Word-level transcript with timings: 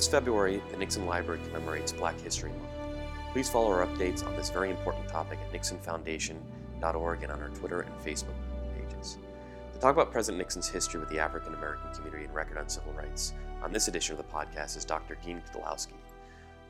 This 0.00 0.08
February, 0.08 0.62
the 0.70 0.78
Nixon 0.78 1.04
Library 1.04 1.42
commemorates 1.44 1.92
Black 1.92 2.18
History 2.22 2.48
Month. 2.48 2.72
Please 3.34 3.50
follow 3.50 3.70
our 3.70 3.86
updates 3.86 4.26
on 4.26 4.34
this 4.34 4.48
very 4.48 4.70
important 4.70 5.06
topic 5.08 5.38
at 5.38 5.52
nixonfoundation.org 5.52 7.22
and 7.22 7.30
on 7.30 7.42
our 7.42 7.50
Twitter 7.50 7.82
and 7.82 7.94
Facebook 7.98 8.32
pages. 8.74 9.18
To 9.74 9.78
talk 9.78 9.92
about 9.92 10.10
President 10.10 10.38
Nixon's 10.38 10.70
history 10.70 11.00
with 11.00 11.10
the 11.10 11.18
African 11.18 11.52
American 11.52 11.92
community 11.92 12.24
and 12.24 12.34
record 12.34 12.56
on 12.56 12.66
civil 12.66 12.94
rights, 12.94 13.34
on 13.62 13.74
this 13.74 13.88
edition 13.88 14.16
of 14.16 14.26
the 14.26 14.32
podcast 14.32 14.78
is 14.78 14.86
Dr. 14.86 15.18
Dean 15.22 15.42
Kotlowski. 15.52 15.92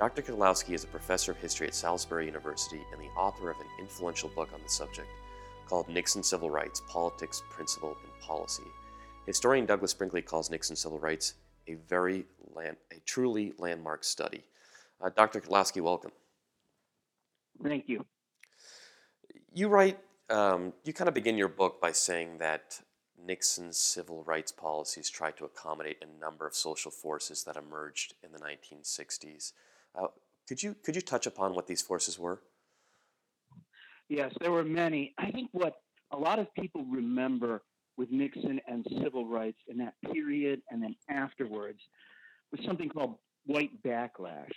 Dr. 0.00 0.22
Kotlowski 0.22 0.74
is 0.74 0.82
a 0.82 0.88
professor 0.88 1.30
of 1.30 1.38
history 1.38 1.68
at 1.68 1.74
Salisbury 1.76 2.26
University 2.26 2.80
and 2.92 3.00
the 3.00 3.16
author 3.16 3.48
of 3.48 3.60
an 3.60 3.66
influential 3.78 4.30
book 4.30 4.48
on 4.52 4.60
the 4.60 4.68
subject 4.68 5.06
called 5.68 5.88
Nixon 5.88 6.24
Civil 6.24 6.50
Rights 6.50 6.82
Politics, 6.88 7.44
Principle, 7.48 7.96
and 8.02 8.20
Policy. 8.20 8.64
Historian 9.24 9.66
Douglas 9.66 9.94
Brinkley 9.94 10.20
calls 10.20 10.50
Nixon 10.50 10.74
civil 10.74 10.98
rights 10.98 11.34
a 11.66 11.74
very 11.74 12.26
land, 12.54 12.76
a 12.90 13.00
truly 13.06 13.52
landmark 13.58 14.04
study. 14.04 14.44
Uh, 15.00 15.10
Dr. 15.14 15.40
Kotlowski, 15.40 15.80
welcome. 15.80 16.12
Thank 17.62 17.88
you. 17.88 18.04
You 19.52 19.68
write, 19.68 19.98
um, 20.28 20.72
you 20.84 20.92
kind 20.92 21.08
of 21.08 21.14
begin 21.14 21.36
your 21.36 21.48
book 21.48 21.80
by 21.80 21.92
saying 21.92 22.38
that 22.38 22.80
Nixon's 23.26 23.78
civil 23.78 24.22
rights 24.24 24.52
policies 24.52 25.10
tried 25.10 25.36
to 25.36 25.44
accommodate 25.44 26.02
a 26.02 26.20
number 26.20 26.46
of 26.46 26.54
social 26.54 26.90
forces 26.90 27.44
that 27.44 27.56
emerged 27.56 28.14
in 28.22 28.32
the 28.32 28.38
1960s. 28.38 29.52
Uh, 29.94 30.08
could 30.48 30.62
you 30.62 30.74
could 30.82 30.96
you 30.96 31.02
touch 31.02 31.26
upon 31.26 31.54
what 31.54 31.66
these 31.66 31.82
forces 31.82 32.18
were? 32.18 32.40
Yes, 34.08 34.32
there 34.40 34.50
were 34.50 34.64
many. 34.64 35.14
I 35.18 35.30
think 35.30 35.50
what 35.52 35.74
a 36.10 36.16
lot 36.16 36.38
of 36.38 36.52
people 36.54 36.84
remember 36.84 37.62
with 38.00 38.10
Nixon 38.10 38.58
and 38.66 38.86
civil 39.02 39.26
rights 39.26 39.58
in 39.68 39.76
that 39.76 39.92
period 40.10 40.62
and 40.70 40.82
then 40.82 40.96
afterwards 41.10 41.80
was 42.50 42.64
something 42.64 42.88
called 42.88 43.16
white 43.44 43.82
backlash. 43.82 44.48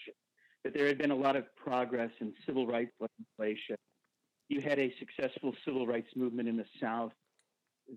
That 0.63 0.73
there 0.73 0.87
had 0.87 0.97
been 0.97 1.11
a 1.11 1.15
lot 1.15 1.35
of 1.35 1.53
progress 1.57 2.11
in 2.21 2.33
civil 2.45 2.65
rights 2.65 2.93
legislation. 3.01 3.75
You 4.47 4.61
had 4.61 4.79
a 4.79 4.93
successful 4.97 5.53
civil 5.65 5.85
rights 5.85 6.07
movement 6.15 6.47
in 6.47 6.55
the 6.55 6.65
South 6.81 7.11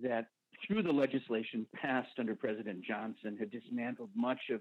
that, 0.03 0.27
through 0.67 0.83
the 0.83 0.93
legislation 0.93 1.65
passed 1.73 2.19
under 2.19 2.35
President 2.35 2.83
Johnson, 2.83 3.37
had 3.39 3.53
dismantled 3.53 4.11
much 4.17 4.51
of 4.51 4.61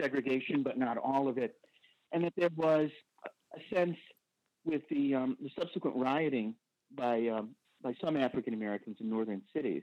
segregation, 0.00 0.62
but 0.62 0.78
not 0.78 0.96
all 0.96 1.26
of 1.26 1.38
it. 1.38 1.56
And 2.12 2.22
that 2.22 2.34
there 2.36 2.50
was 2.54 2.88
a 3.56 3.74
sense 3.74 3.96
with 4.64 4.82
the, 4.90 5.12
um, 5.12 5.36
the 5.42 5.50
subsequent 5.58 5.96
rioting 5.96 6.54
by, 6.94 7.26
um, 7.26 7.56
by 7.82 7.94
some 8.00 8.16
African 8.16 8.54
Americans 8.54 8.98
in 9.00 9.10
northern 9.10 9.42
cities 9.52 9.82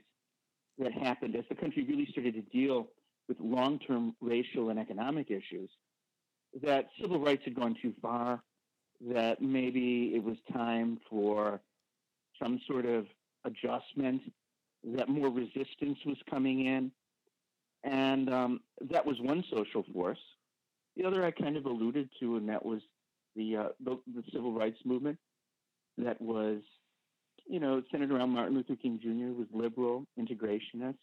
that 0.78 0.92
happened 0.92 1.36
as 1.36 1.44
the 1.48 1.54
country 1.54 1.84
really 1.84 2.06
started 2.10 2.34
to 2.34 2.42
deal 2.42 2.88
with 3.28 3.38
long 3.40 3.78
term 3.78 4.14
racial 4.20 4.70
and 4.70 4.78
economic 4.78 5.30
issues, 5.30 5.70
that 6.62 6.86
civil 7.00 7.20
rights 7.20 7.42
had 7.44 7.54
gone 7.54 7.76
too 7.80 7.92
far, 8.00 8.42
that 9.10 9.40
maybe 9.40 10.12
it 10.14 10.22
was 10.22 10.36
time 10.52 10.98
for 11.08 11.60
some 12.42 12.60
sort 12.66 12.86
of 12.86 13.06
adjustment, 13.44 14.22
that 14.84 15.08
more 15.08 15.28
resistance 15.28 15.98
was 16.06 16.16
coming 16.30 16.66
in. 16.66 16.90
And 17.84 18.32
um, 18.32 18.60
that 18.90 19.04
was 19.04 19.20
one 19.20 19.44
social 19.52 19.84
force. 19.92 20.18
The 20.96 21.04
other 21.04 21.24
I 21.24 21.30
kind 21.30 21.56
of 21.56 21.66
alluded 21.66 22.08
to, 22.20 22.36
and 22.36 22.48
that 22.48 22.64
was 22.64 22.80
the, 23.36 23.56
uh, 23.56 23.68
the, 23.84 23.98
the 24.14 24.24
civil 24.32 24.52
rights 24.52 24.78
movement 24.84 25.18
that 25.98 26.20
was 26.20 26.60
you 27.48 27.60
know, 27.60 27.82
centered 27.90 28.12
around 28.12 28.30
Martin 28.30 28.54
Luther 28.54 28.76
King 28.76 28.98
Jr. 29.02 29.38
was 29.38 29.46
liberal, 29.52 30.06
integrationist, 30.18 30.98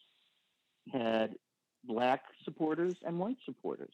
had 0.91 1.35
black 1.83 2.21
supporters 2.43 2.95
and 3.05 3.19
white 3.19 3.37
supporters. 3.45 3.93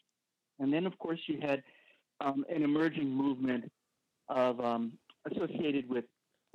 And 0.59 0.71
then, 0.71 0.85
of 0.85 0.97
course, 0.99 1.19
you 1.27 1.39
had 1.41 1.63
um, 2.19 2.45
an 2.53 2.63
emerging 2.63 3.09
movement 3.09 3.71
of 4.29 4.59
um, 4.59 4.93
associated 5.31 5.89
with, 5.89 6.05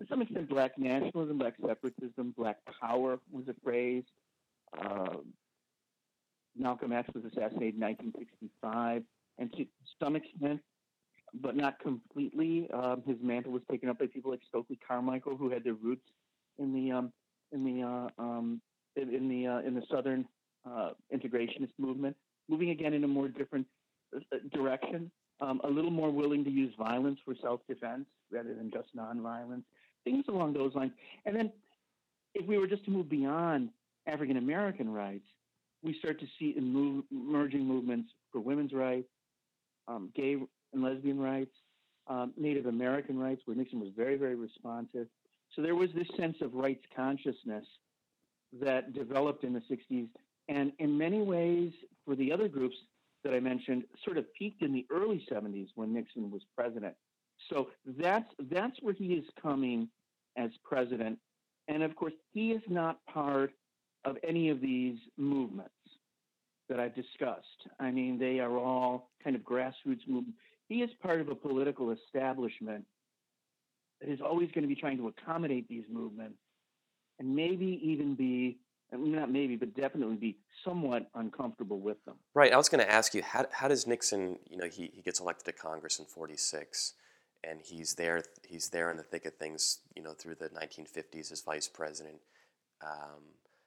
to 0.01 0.07
some 0.09 0.23
extent, 0.23 0.49
black 0.49 0.79
nationalism, 0.79 1.39
black 1.39 1.55
separatism, 1.67 2.35
black 2.37 2.59
power 2.81 3.19
was 3.31 3.49
a 3.49 3.55
phrase. 3.65 4.05
Uh, 4.79 5.17
Malcolm 6.57 6.93
X 6.93 7.09
was 7.15 7.25
assassinated 7.25 7.75
in 7.75 7.81
1965, 7.81 9.03
and 9.39 9.53
to 9.55 9.67
some 10.01 10.17
extent, 10.17 10.61
but 11.35 11.57
not 11.57 11.79
completely. 11.81 12.69
Um, 12.73 13.03
his 13.07 13.17
mantle 13.23 13.53
was 13.53 13.63
taken 13.71 13.89
up 13.89 13.99
by 13.99 14.07
people 14.07 14.31
like 14.31 14.41
Stokely 14.49 14.79
Carmichael, 14.87 15.37
who 15.37 15.51
had 15.51 15.65
their 15.65 15.75
roots 15.75 16.07
in 16.59 16.73
the 16.73 16.93
um, 16.93 17.13
in 17.53 17.65
the 17.65 17.83
uh, 17.83 18.23
um, 18.23 18.61
in, 18.97 19.15
in, 19.15 19.29
the 19.29 19.47
uh, 19.47 19.59
in 19.61 19.75
the 19.75 19.83
Southern 19.91 20.27
uh, 20.69 20.91
integrationist 21.15 21.73
movement, 21.79 22.17
moving 22.49 22.71
again 22.71 22.95
in 22.95 23.05
a 23.05 23.09
more 23.09 23.29
different 23.29 23.67
uh, 24.15 24.21
direction, 24.53 25.11
um, 25.41 25.61
a 25.65 25.69
little 25.69 25.91
more 25.91 26.11
willing 26.11 26.45
to 26.45 26.51
use 26.51 26.73
violence 26.79 27.19
for 27.25 27.35
self-defense 27.41 28.07
rather 28.31 28.55
than 28.55 28.71
just 28.71 28.95
nonviolence, 28.97 29.63
things 30.05 30.25
along 30.29 30.53
those 30.53 30.75
lines. 30.75 30.93
And 31.25 31.37
then, 31.37 31.53
if 32.35 32.47
we 32.47 32.59
were 32.59 32.67
just 32.67 32.85
to 32.87 32.91
move 32.91 33.09
beyond 33.09 33.71
African 34.07 34.37
American 34.37 34.93
rights, 34.93 35.27
we 35.83 35.97
start 35.99 36.19
to 36.21 36.27
see 36.39 36.55
emerging 36.57 37.65
movements 37.65 38.11
for 38.33 38.41
women's 38.41 38.73
rights, 38.73 39.09
um, 39.89 40.11
gay 40.15 40.37
and 40.77 40.85
lesbian 40.85 41.19
rights, 41.19 41.55
um, 42.07 42.33
Native 42.37 42.67
American 42.67 43.19
rights, 43.19 43.43
where 43.47 43.57
Nixon 43.57 43.81
was 43.81 43.91
very, 43.97 44.17
very 44.17 44.37
responsive. 44.37 45.09
So 45.55 45.63
there 45.63 45.75
was 45.75 45.91
this 45.95 46.07
sense 46.17 46.37
of 46.41 46.55
rights 46.55 46.85
consciousness 46.95 47.65
that 48.61 48.93
developed 48.93 49.43
in 49.43 49.53
the 49.53 49.63
60s. 49.71 50.09
And 50.49 50.73
in 50.79 50.97
many 50.97 51.23
ways, 51.23 51.73
for 52.05 52.15
the 52.15 52.31
other 52.31 52.47
groups 52.47 52.77
that 53.25 53.35
I 53.35 53.41
mentioned, 53.41 53.85
sort 54.05 54.19
of 54.19 54.33
peaked 54.35 54.63
in 54.63 54.73
the 54.73 54.87
early 54.91 55.27
70s 55.31 55.69
when 55.75 55.93
Nixon 55.93 56.31
was 56.31 56.43
president. 56.55 56.95
So 57.51 57.71
that's, 57.99 58.29
that's 58.51 58.77
where 58.81 58.95
he 58.95 59.15
is 59.15 59.25
coming 59.41 59.89
as 60.37 60.51
president. 60.63 61.19
And 61.69 61.83
of 61.83 61.97
course, 61.97 62.13
he 62.33 62.53
is 62.53 62.63
not 62.69 63.05
part 63.07 63.51
of 64.05 64.17
any 64.23 64.51
of 64.51 64.61
these 64.61 64.99
movements 65.17 65.73
that 66.69 66.81
I've 66.81 66.95
discussed. 66.95 67.69
I 67.81 67.91
mean, 67.91 68.19
they 68.19 68.41
are 68.41 68.57
all 68.57 69.11
kind 69.23 69.37
of 69.37 69.43
grassroots 69.43 70.07
movements. 70.07 70.39
He 70.69 70.83
is 70.83 70.91
part 71.03 71.21
of 71.21 71.29
a 71.29 71.35
political 71.35 71.93
establishment 71.93 72.85
that 74.01 74.11
is 74.11 74.21
always 74.21 74.51
going 74.51 74.63
to 74.63 74.69
be 74.69 74.75
trying 74.75 74.99
to 74.99 75.09
accommodate 75.09 75.69
these 75.69 75.85
movements 75.91 76.39
and 77.19 77.35
maybe 77.35 77.81
even 77.83 78.15
be 78.15 78.59
not 78.93 79.31
maybe, 79.31 79.57
but 79.57 79.75
definitely 79.75 80.17
be 80.17 80.39
somewhat 80.65 81.09
uncomfortable 81.15 81.81
with 81.81 82.03
them. 82.05 82.15
Right. 82.35 82.53
I 82.53 82.57
was 82.57 82.69
going 82.69 82.85
to 82.85 82.91
ask 82.91 83.15
you, 83.15 83.23
how, 83.23 83.47
how 83.51 83.69
does 83.69 83.87
Nixon, 83.87 84.39
you 84.49 84.57
know, 84.57 84.69
he, 84.69 84.91
he 84.95 85.03
gets 85.03 85.21
elected 85.21 85.47
to 85.47 85.53
Congress 85.61 85.99
in 85.99 86.05
46 86.05 86.95
and 87.43 87.61
he's 87.61 87.95
there, 87.95 88.23
he's 88.47 88.69
there 88.69 88.91
in 88.91 88.97
the 88.97 89.03
thick 89.03 89.25
of 89.25 89.35
things, 89.35 89.81
you 89.95 90.03
know, 90.03 90.13
through 90.13 90.37
the 90.37 90.49
1950s 90.51 91.33
as 91.33 91.43
vice 91.43 91.69
president. 91.69 92.17
Um, 92.83 93.23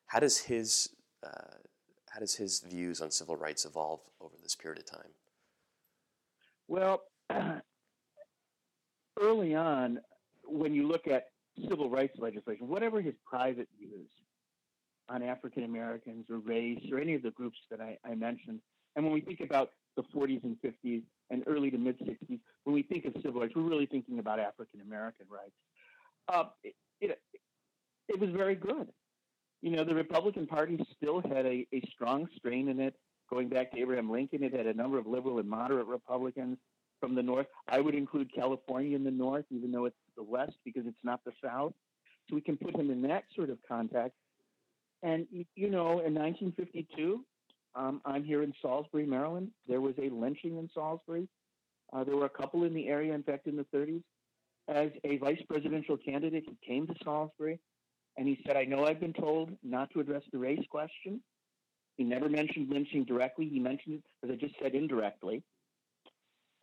how 0.07 0.19
does 0.19 0.37
his, 0.37 0.89
uh, 1.23 1.57
how 2.11 2.19
does 2.19 2.35
his 2.35 2.61
views 2.61 3.01
on 3.01 3.11
civil 3.11 3.35
rights 3.35 3.65
evolve 3.65 4.01
over 4.21 4.35
this 4.41 4.55
period 4.55 4.79
of 4.79 4.85
time? 4.85 5.11
Well, 6.69 7.01
early 9.19 9.55
on, 9.55 9.99
when 10.45 10.75
you 10.75 10.87
look 10.87 11.07
at 11.07 11.25
civil 11.67 11.89
rights 11.89 12.13
legislation, 12.19 12.67
whatever 12.67 13.01
his 13.01 13.15
private 13.25 13.67
views 13.79 14.07
on 15.09 15.23
African 15.23 15.63
Americans 15.63 16.25
or 16.29 16.37
race 16.37 16.79
or 16.91 16.99
any 16.99 17.15
of 17.15 17.23
the 17.23 17.31
groups 17.31 17.57
that 17.71 17.81
I, 17.81 17.97
I, 18.05 18.13
mentioned, 18.13 18.59
and 18.95 19.03
when 19.03 19.15
we 19.15 19.21
think 19.21 19.39
about 19.39 19.71
the 19.97 20.03
40s 20.15 20.43
and 20.43 20.57
50s 20.63 21.01
and 21.31 21.43
early 21.47 21.71
to 21.71 21.77
mid 21.79 21.97
60s, 22.01 22.39
when 22.65 22.75
we 22.75 22.83
think 22.83 23.05
of 23.05 23.13
civil 23.23 23.41
rights, 23.41 23.53
we're 23.55 23.63
really 23.63 23.87
thinking 23.87 24.19
about 24.19 24.39
African 24.39 24.81
American 24.81 25.25
rights. 25.27 25.55
Uh, 26.31 26.49
it, 26.63 26.75
it, 27.01 27.19
it 28.07 28.19
was 28.19 28.29
very 28.29 28.55
good. 28.55 28.89
You 29.63 29.71
know, 29.71 29.83
the 29.83 29.95
Republican 29.95 30.45
Party 30.45 30.79
still 30.95 31.19
had 31.21 31.47
a, 31.47 31.65
a 31.73 31.81
strong 31.91 32.27
strain 32.37 32.69
in 32.69 32.79
it 32.79 32.93
going 33.29 33.49
back 33.49 33.71
to 33.71 33.79
Abraham 33.79 34.11
Lincoln, 34.11 34.43
it 34.43 34.53
had 34.53 34.67
a 34.67 34.73
number 34.73 34.97
of 34.97 35.07
liberal 35.07 35.39
and 35.39 35.49
moderate 35.49 35.87
Republicans 35.87 36.57
from 36.99 37.15
the 37.15 37.23
North. 37.23 37.47
I 37.67 37.79
would 37.79 37.95
include 37.95 38.33
California 38.33 38.95
in 38.95 39.03
the 39.03 39.11
North, 39.11 39.45
even 39.51 39.71
though 39.71 39.85
it's 39.85 39.95
the 40.17 40.23
West, 40.23 40.53
because 40.65 40.83
it's 40.85 41.03
not 41.03 41.21
the 41.25 41.31
South. 41.43 41.73
So 42.29 42.35
we 42.35 42.41
can 42.41 42.57
put 42.57 42.75
him 42.75 42.91
in 42.91 43.01
that 43.03 43.23
sort 43.35 43.49
of 43.49 43.57
context. 43.67 44.17
And, 45.01 45.25
you 45.31 45.69
know, 45.69 45.99
in 45.99 46.13
1952, 46.13 47.23
um, 47.75 48.01
I'm 48.05 48.23
here 48.23 48.43
in 48.43 48.53
Salisbury, 48.61 49.05
Maryland. 49.05 49.51
There 49.67 49.81
was 49.81 49.93
a 49.97 50.09
lynching 50.09 50.57
in 50.57 50.69
Salisbury. 50.73 51.27
Uh, 51.93 52.03
there 52.03 52.15
were 52.15 52.25
a 52.25 52.29
couple 52.29 52.63
in 52.63 52.73
the 52.73 52.87
area, 52.87 53.13
in 53.13 53.23
fact, 53.23 53.47
in 53.47 53.55
the 53.55 53.65
30s. 53.73 54.03
As 54.67 54.89
a 55.03 55.17
vice 55.17 55.41
presidential 55.49 55.97
candidate, 55.97 56.43
he 56.47 56.57
came 56.67 56.85
to 56.87 56.93
Salisbury 57.03 57.59
and 58.17 58.27
he 58.27 58.39
said, 58.45 58.57
I 58.57 58.65
know 58.65 58.85
I've 58.85 58.99
been 58.99 59.13
told 59.13 59.51
not 59.63 59.89
to 59.91 60.01
address 60.01 60.23
the 60.31 60.37
race 60.37 60.63
question, 60.69 61.21
he 61.99 62.05
never 62.05 62.29
mentioned 62.29 62.69
lynching 62.69 63.03
directly. 63.03 63.49
He 63.49 63.59
mentioned 63.59 63.95
it, 63.95 64.03
as 64.25 64.31
I 64.31 64.35
just 64.37 64.55
said, 64.61 64.73
indirectly. 64.73 65.43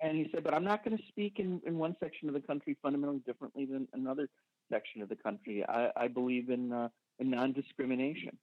And 0.01 0.17
he 0.17 0.31
said, 0.33 0.43
but 0.43 0.55
I'm 0.55 0.65
not 0.65 0.83
going 0.83 0.97
to 0.97 1.03
speak 1.09 1.35
in, 1.39 1.61
in 1.67 1.77
one 1.77 1.95
section 2.01 2.29
of 2.29 2.35
the 2.35 2.41
country 2.41 2.75
fundamentally 2.83 3.21
differently 3.27 3.67
than 3.67 3.87
another 3.93 4.31
section 4.73 5.03
of 5.03 5.11
the 5.11 5.17
country. 5.17 5.63
I, 5.69 5.91
I 5.95 6.09
believe 6.09 6.49
in, 6.49 6.73
uh, 6.73 6.89
in 7.19 7.29
non 7.29 7.53
discrimination. 7.53 8.39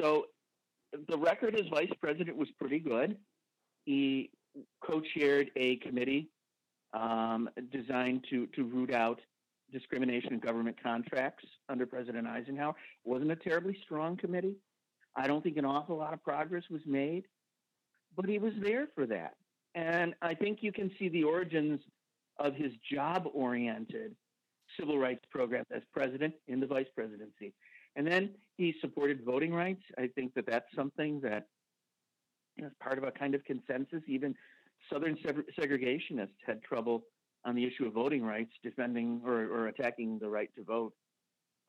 So 0.00 0.26
the 1.08 1.16
record 1.16 1.54
as 1.54 1.68
vice 1.70 1.92
president 2.00 2.36
was 2.36 2.48
pretty 2.58 2.80
good. 2.80 3.16
He 3.84 4.30
co-chaired 4.84 5.52
a 5.54 5.76
committee 5.76 6.28
um, 6.92 7.48
designed 7.70 8.24
to 8.30 8.46
to 8.48 8.64
root 8.64 8.92
out 8.92 9.20
discrimination 9.72 10.32
in 10.32 10.40
government 10.40 10.76
contracts 10.82 11.44
under 11.68 11.86
President 11.86 12.26
Eisenhower. 12.26 12.74
It 13.04 13.08
wasn't 13.08 13.30
a 13.30 13.36
terribly 13.36 13.78
strong 13.84 14.16
committee. 14.16 14.56
I 15.16 15.26
don't 15.26 15.42
think 15.42 15.56
an 15.56 15.64
awful 15.64 15.96
lot 15.96 16.12
of 16.12 16.22
progress 16.22 16.64
was 16.70 16.82
made, 16.86 17.24
but 18.16 18.28
he 18.28 18.38
was 18.38 18.52
there 18.60 18.88
for 18.94 19.06
that. 19.06 19.34
And 19.74 20.14
I 20.22 20.34
think 20.34 20.58
you 20.62 20.72
can 20.72 20.90
see 20.98 21.08
the 21.08 21.24
origins 21.24 21.80
of 22.38 22.54
his 22.54 22.72
job 22.92 23.28
oriented 23.32 24.14
civil 24.78 24.98
rights 24.98 25.24
program 25.30 25.64
as 25.74 25.82
president 25.92 26.34
in 26.48 26.60
the 26.60 26.66
vice 26.66 26.86
presidency. 26.94 27.52
And 27.96 28.06
then 28.06 28.30
he 28.56 28.74
supported 28.80 29.24
voting 29.24 29.52
rights. 29.54 29.82
I 29.98 30.08
think 30.08 30.34
that 30.34 30.46
that's 30.46 30.66
something 30.74 31.20
that 31.20 31.46
is 32.56 32.72
part 32.80 32.98
of 32.98 33.04
a 33.04 33.10
kind 33.12 33.34
of 33.34 33.44
consensus. 33.44 34.02
Even 34.08 34.34
Southern 34.92 35.16
segregationists 35.58 36.40
had 36.46 36.62
trouble 36.62 37.04
on 37.44 37.54
the 37.54 37.64
issue 37.64 37.86
of 37.86 37.92
voting 37.92 38.24
rights, 38.24 38.52
defending 38.62 39.20
or, 39.24 39.46
or 39.46 39.68
attacking 39.68 40.18
the 40.18 40.28
right 40.28 40.50
to 40.56 40.64
vote, 40.64 40.94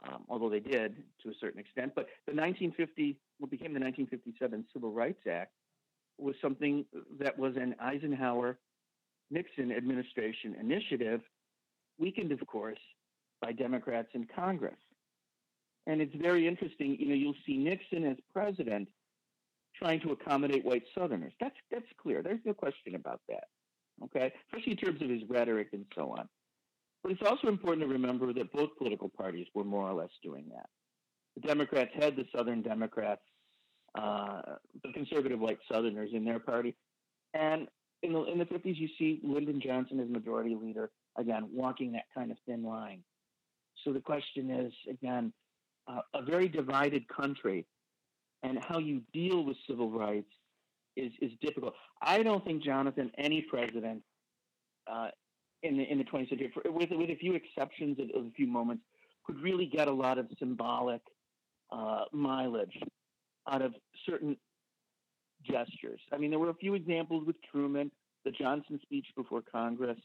um, 0.03 0.23
although 0.29 0.49
they 0.49 0.59
did 0.59 0.95
to 1.23 1.29
a 1.29 1.33
certain 1.39 1.59
extent. 1.59 1.93
But 1.95 2.07
the 2.25 2.33
1950, 2.33 3.17
what 3.39 3.51
became 3.51 3.73
the 3.73 3.79
1957 3.79 4.65
Civil 4.73 4.91
Rights 4.91 5.21
Act, 5.29 5.53
was 6.17 6.35
something 6.41 6.85
that 7.19 7.37
was 7.37 7.55
an 7.57 7.75
Eisenhower 7.79 8.57
Nixon 9.31 9.71
administration 9.71 10.55
initiative, 10.59 11.21
weakened, 11.97 12.31
of 12.31 12.45
course, 12.47 12.79
by 13.41 13.51
Democrats 13.51 14.09
in 14.13 14.27
Congress. 14.33 14.77
And 15.87 16.01
it's 16.01 16.15
very 16.15 16.47
interesting, 16.47 16.97
you 16.99 17.07
know, 17.09 17.15
you'll 17.15 17.35
see 17.45 17.57
Nixon 17.57 18.05
as 18.05 18.17
president 18.33 18.87
trying 19.77 19.99
to 20.01 20.11
accommodate 20.11 20.63
white 20.63 20.83
Southerners. 20.97 21.33
That's 21.39 21.55
that's 21.69 21.85
clear. 22.01 22.23
There's 22.23 22.39
no 22.45 22.53
question 22.53 22.95
about 22.95 23.21
that. 23.29 23.45
Okay, 24.03 24.31
especially 24.47 24.73
in 24.73 24.77
terms 24.77 25.01
of 25.01 25.09
his 25.09 25.21
rhetoric 25.29 25.69
and 25.73 25.85
so 25.95 26.15
on. 26.17 26.27
But 27.05 27.11
it's 27.11 27.21
also 27.21 27.49
important 27.49 27.87
to 27.87 27.93
remember 27.93 28.33
that 28.33 28.51
both 28.51 28.75
political 28.79 29.09
parties 29.09 29.45
were 29.53 29.63
more 29.63 29.87
or 29.87 29.93
less 29.93 30.09
doing 30.23 30.45
that. 30.49 30.65
The 31.35 31.47
Democrats 31.47 31.91
had 31.93 32.15
the 32.15 32.25
Southern 32.35 32.63
Democrats, 32.63 33.21
uh, 33.93 34.41
the 34.83 34.91
conservative 34.91 35.39
white 35.39 35.59
Southerners 35.71 36.09
in 36.13 36.25
their 36.25 36.39
party, 36.39 36.75
and 37.35 37.67
in 38.01 38.11
the 38.11 38.23
in 38.23 38.39
the 38.39 38.45
50s, 38.45 38.75
you 38.75 38.87
see 38.97 39.19
Lyndon 39.21 39.61
Johnson 39.61 39.99
as 39.99 40.09
majority 40.09 40.57
leader 40.59 40.89
again, 41.15 41.47
walking 41.53 41.91
that 41.91 42.05
kind 42.11 42.31
of 42.31 42.37
thin 42.47 42.63
line. 42.63 43.03
So 43.83 43.93
the 43.93 43.99
question 43.99 44.49
is 44.49 44.73
again, 44.89 45.31
uh, 45.87 46.01
a 46.15 46.23
very 46.23 46.47
divided 46.47 47.07
country, 47.07 47.67
and 48.41 48.57
how 48.63 48.79
you 48.79 49.03
deal 49.13 49.45
with 49.45 49.57
civil 49.69 49.91
rights 49.91 50.31
is 50.97 51.11
is 51.21 51.33
difficult. 51.39 51.75
I 52.01 52.23
don't 52.23 52.43
think 52.43 52.63
Jonathan, 52.63 53.11
any 53.19 53.43
president 53.43 54.01
uh, 54.91 55.09
in 55.65 55.77
the 55.77 55.83
in 55.91 55.97
the 55.97 56.03
20th 56.03 56.29
century, 56.29 56.51
for, 56.53 56.69
with 56.71 56.89
with 56.91 57.09
a 57.09 57.15
few 57.15 57.33
exceptions 57.33 57.99
of, 57.99 58.09
of, 58.19 58.27
a 58.27 58.31
few 58.31 58.47
moments, 58.47 58.83
could 59.25 59.41
really 59.41 59.65
get 59.65 59.87
a 59.87 59.93
lot 59.93 60.17
of 60.17 60.27
symbolic 60.39 61.01
uh, 61.71 62.05
mileage 62.11 62.77
out 63.49 63.61
of 63.61 63.73
certain 64.05 64.37
gestures. 65.43 65.99
I 66.11 66.17
mean, 66.17 66.29
there 66.29 66.39
were 66.39 66.49
a 66.49 66.55
few 66.55 66.73
examples 66.73 67.25
with 67.25 67.35
Truman, 67.51 67.91
the 68.23 68.31
Johnson 68.31 68.79
speech 68.81 69.05
before 69.15 69.41
Congress, 69.41 69.99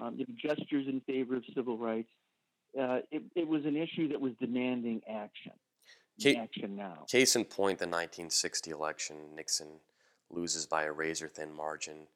um, 0.00 0.18
gestures 0.40 0.86
in 0.88 1.00
favor 1.06 1.36
of 1.36 1.44
civil 1.54 1.76
rights. 1.76 2.10
Uh, 2.78 3.00
it, 3.10 3.22
it, 3.36 3.46
was 3.46 3.66
an 3.66 3.76
issue 3.76 4.08
that 4.08 4.20
was 4.20 4.32
demanding 4.40 5.02
action. 5.08 5.52
Case, 6.18 6.36
action 6.38 6.74
now. 6.74 7.04
Case 7.08 7.36
in 7.36 7.44
point, 7.44 7.78
the 7.78 7.86
1960 7.86 8.70
election, 8.70 9.16
Nixon 9.36 9.80
loses 10.30 10.66
by 10.66 10.84
a 10.84 10.92
razor 10.92 11.28
thin 11.28 11.52
margin, 11.54 12.06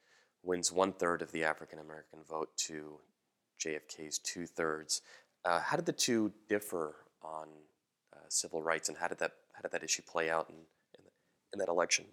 wins 0.47 0.73
one 0.73 0.93
third 0.93 1.23
of 1.23 1.33
the 1.33 1.45
African 1.45 1.79
American 1.79 2.21
vote 2.29 2.51
to 2.69 2.99
JFK's 3.65 4.19
two 4.19 4.47
thirds. 4.47 5.03
Uh, 5.45 5.61
how 5.61 5.77
did 5.77 5.87
the 5.87 5.93
two 5.93 6.33
differ 6.49 6.95
on 7.23 7.49
uh, 8.15 8.21
civil 8.29 8.63
rights, 8.63 8.89
and 8.89 8.97
how 8.99 9.09
did 9.09 9.19
that 9.19 9.33
how 9.53 9.63
did 9.63 9.73
that 9.73 9.83
issue 9.83 10.03
play 10.03 10.31
out 10.31 10.49
in, 10.49 10.57
in, 10.95 11.05
in 11.53 11.59
that 11.59 11.69
election? 11.69 12.05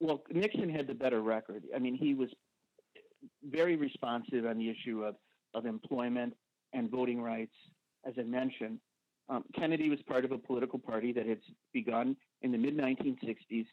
Well, 0.00 0.22
Nixon 0.32 0.68
had 0.68 0.86
the 0.86 0.94
better 0.94 1.20
record. 1.20 1.64
I 1.74 1.78
mean, 1.78 1.94
he 1.94 2.14
was 2.14 2.28
very 3.44 3.76
responsive 3.76 4.46
on 4.46 4.58
the 4.58 4.68
issue 4.68 5.04
of, 5.04 5.14
of 5.54 5.66
employment 5.66 6.34
and 6.72 6.90
voting 6.90 7.20
rights, 7.20 7.54
as 8.06 8.14
I 8.18 8.22
mentioned. 8.22 8.78
Um, 9.28 9.44
Kennedy 9.54 9.88
was 9.88 10.00
part 10.02 10.24
of 10.24 10.32
a 10.32 10.38
political 10.38 10.78
party 10.78 11.12
that 11.12 11.26
had 11.26 11.38
begun 11.72 12.16
in 12.42 12.50
the 12.50 12.58
mid 12.58 12.76
1960s, 12.76 13.66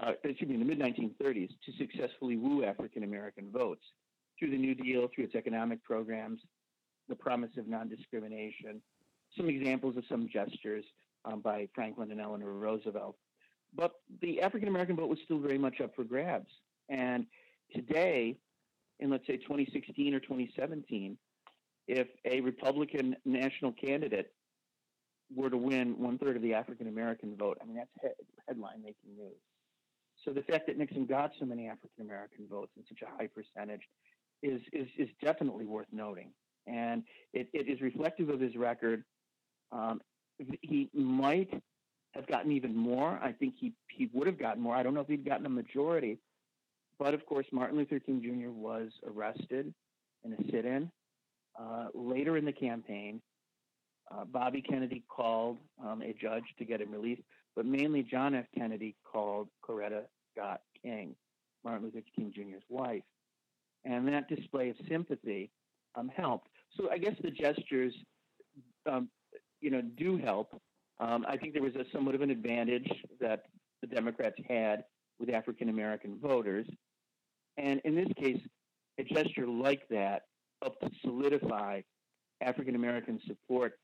uh, 0.00 0.12
excuse 0.22 0.48
me, 0.48 0.54
in 0.54 0.60
the 0.60 0.66
mid 0.66 0.78
1930s, 0.78 1.50
to 1.64 1.72
successfully 1.78 2.36
woo 2.36 2.64
African 2.64 3.04
American 3.04 3.50
votes 3.50 3.82
through 4.38 4.50
the 4.50 4.56
New 4.56 4.74
Deal, 4.74 5.08
through 5.14 5.24
its 5.24 5.34
economic 5.34 5.82
programs, 5.82 6.40
the 7.08 7.16
promise 7.16 7.50
of 7.58 7.66
non 7.66 7.88
discrimination, 7.88 8.80
some 9.36 9.48
examples 9.48 9.96
of 9.96 10.04
some 10.08 10.28
gestures 10.32 10.84
um, 11.24 11.40
by 11.40 11.68
Franklin 11.74 12.10
and 12.10 12.20
Eleanor 12.20 12.52
Roosevelt. 12.52 13.16
But 13.74 13.92
the 14.22 14.40
African 14.40 14.68
American 14.68 14.96
vote 14.96 15.08
was 15.08 15.18
still 15.24 15.38
very 15.38 15.58
much 15.58 15.80
up 15.80 15.94
for 15.94 16.04
grabs. 16.04 16.50
And 16.88 17.26
today, 17.74 18.36
in 19.00 19.10
let's 19.10 19.26
say 19.26 19.36
2016 19.36 20.14
or 20.14 20.20
2017, 20.20 21.18
if 21.86 22.08
a 22.24 22.40
Republican 22.40 23.16
national 23.24 23.72
candidate 23.72 24.32
were 25.34 25.50
to 25.50 25.56
win 25.56 25.98
one 25.98 26.18
third 26.18 26.36
of 26.36 26.42
the 26.42 26.54
African 26.54 26.88
American 26.88 27.36
vote, 27.36 27.58
I 27.60 27.66
mean, 27.66 27.76
that's 27.76 27.90
head, 28.00 28.12
headline 28.46 28.82
making 28.82 29.16
news. 29.16 29.36
So 30.24 30.32
the 30.32 30.42
fact 30.42 30.66
that 30.66 30.76
Nixon 30.76 31.06
got 31.06 31.32
so 31.38 31.46
many 31.46 31.68
African 31.68 32.04
American 32.04 32.46
votes 32.50 32.72
in 32.76 32.84
such 32.88 33.02
a 33.02 33.16
high 33.16 33.28
percentage 33.28 33.82
is, 34.42 34.60
is, 34.72 34.88
is 34.98 35.08
definitely 35.22 35.64
worth 35.64 35.86
noting. 35.92 36.30
And 36.66 37.02
it, 37.32 37.48
it 37.52 37.68
is 37.68 37.80
reflective 37.80 38.28
of 38.28 38.40
his 38.40 38.56
record. 38.56 39.04
Um, 39.72 40.00
he 40.60 40.88
might 40.92 41.50
have 42.12 42.26
gotten 42.26 42.52
even 42.52 42.74
more. 42.74 43.18
I 43.22 43.32
think 43.32 43.54
he 43.58 43.72
he 43.90 44.08
would 44.12 44.26
have 44.26 44.38
gotten 44.38 44.62
more. 44.62 44.74
I 44.74 44.82
don't 44.82 44.94
know 44.94 45.00
if 45.00 45.08
he'd 45.08 45.24
gotten 45.24 45.46
a 45.46 45.50
majority, 45.50 46.18
but 46.98 47.14
of 47.14 47.24
course, 47.26 47.46
Martin 47.52 47.76
Luther 47.76 47.98
King 47.98 48.22
Jr. 48.22 48.50
was 48.50 48.90
arrested 49.06 49.72
in 50.24 50.32
a 50.32 50.50
sit-in 50.50 50.90
uh, 51.58 51.88
later 51.94 52.36
in 52.36 52.44
the 52.44 52.52
campaign. 52.52 53.20
Uh, 54.10 54.24
Bobby 54.24 54.62
Kennedy 54.62 55.02
called 55.08 55.58
um, 55.84 56.02
a 56.02 56.14
judge 56.20 56.44
to 56.58 56.64
get 56.64 56.80
him 56.80 56.92
released, 56.92 57.22
but 57.54 57.66
mainly 57.66 58.02
John 58.02 58.34
F. 58.34 58.46
Kennedy 58.56 58.96
called 59.04 59.48
Coretta 59.62 60.04
Scott 60.38 60.60
King, 60.82 61.14
Martin 61.64 61.84
Luther 61.84 62.04
King 62.14 62.32
Jr.'s 62.34 62.62
wife, 62.68 63.02
and 63.84 64.06
that 64.08 64.28
display 64.28 64.70
of 64.70 64.76
sympathy 64.88 65.50
um, 65.94 66.08
helped. 66.14 66.48
So 66.76 66.90
I 66.90 66.98
guess 66.98 67.14
the 67.22 67.30
gestures, 67.30 67.94
um, 68.86 69.08
you 69.60 69.70
know, 69.70 69.82
do 69.82 70.16
help 70.16 70.60
um, 71.00 71.24
I 71.28 71.36
think 71.36 71.52
there 71.52 71.62
was 71.62 71.76
a 71.76 71.84
somewhat 71.92 72.14
of 72.14 72.22
an 72.22 72.30
advantage 72.30 72.90
that 73.20 73.44
the 73.80 73.86
Democrats 73.86 74.36
had 74.48 74.84
with 75.20 75.30
African 75.30 75.68
American 75.68 76.18
voters. 76.18 76.66
And 77.56 77.80
in 77.84 77.94
this 77.94 78.08
case, 78.16 78.40
a 78.98 79.04
gesture 79.04 79.46
like 79.46 79.82
that 79.90 80.22
helped 80.62 80.82
to 80.82 80.90
solidify 81.02 81.82
African 82.40 82.74
American 82.74 83.20
support 83.26 83.74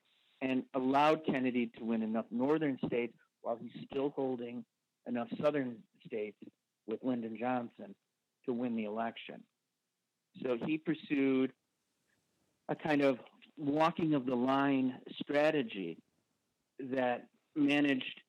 and 0.40 0.64
allowed 0.74 1.24
Kennedy 1.24 1.70
to 1.78 1.84
win 1.84 2.02
enough 2.02 2.26
northern 2.30 2.78
states 2.86 3.14
while 3.42 3.58
he's 3.60 3.84
still 3.90 4.12
holding 4.16 4.64
enough 5.06 5.28
southern 5.40 5.76
states 6.06 6.38
with 6.86 7.00
Lyndon 7.02 7.36
Johnson 7.38 7.94
to 8.46 8.52
win 8.52 8.76
the 8.76 8.84
election. 8.84 9.42
So 10.42 10.58
he 10.66 10.78
pursued 10.78 11.52
a 12.68 12.74
kind 12.74 13.02
of 13.02 13.18
walking 13.56 14.14
of 14.14 14.26
the 14.26 14.34
line 14.34 14.94
strategy 15.22 15.98
that 16.90 17.26
managed 17.54 18.20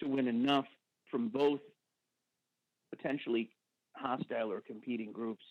to 0.00 0.08
win 0.08 0.28
enough 0.28 0.66
from 1.10 1.28
both 1.28 1.60
potentially 2.94 3.50
hostile 3.96 4.50
or 4.50 4.60
competing 4.60 5.12
groups 5.12 5.44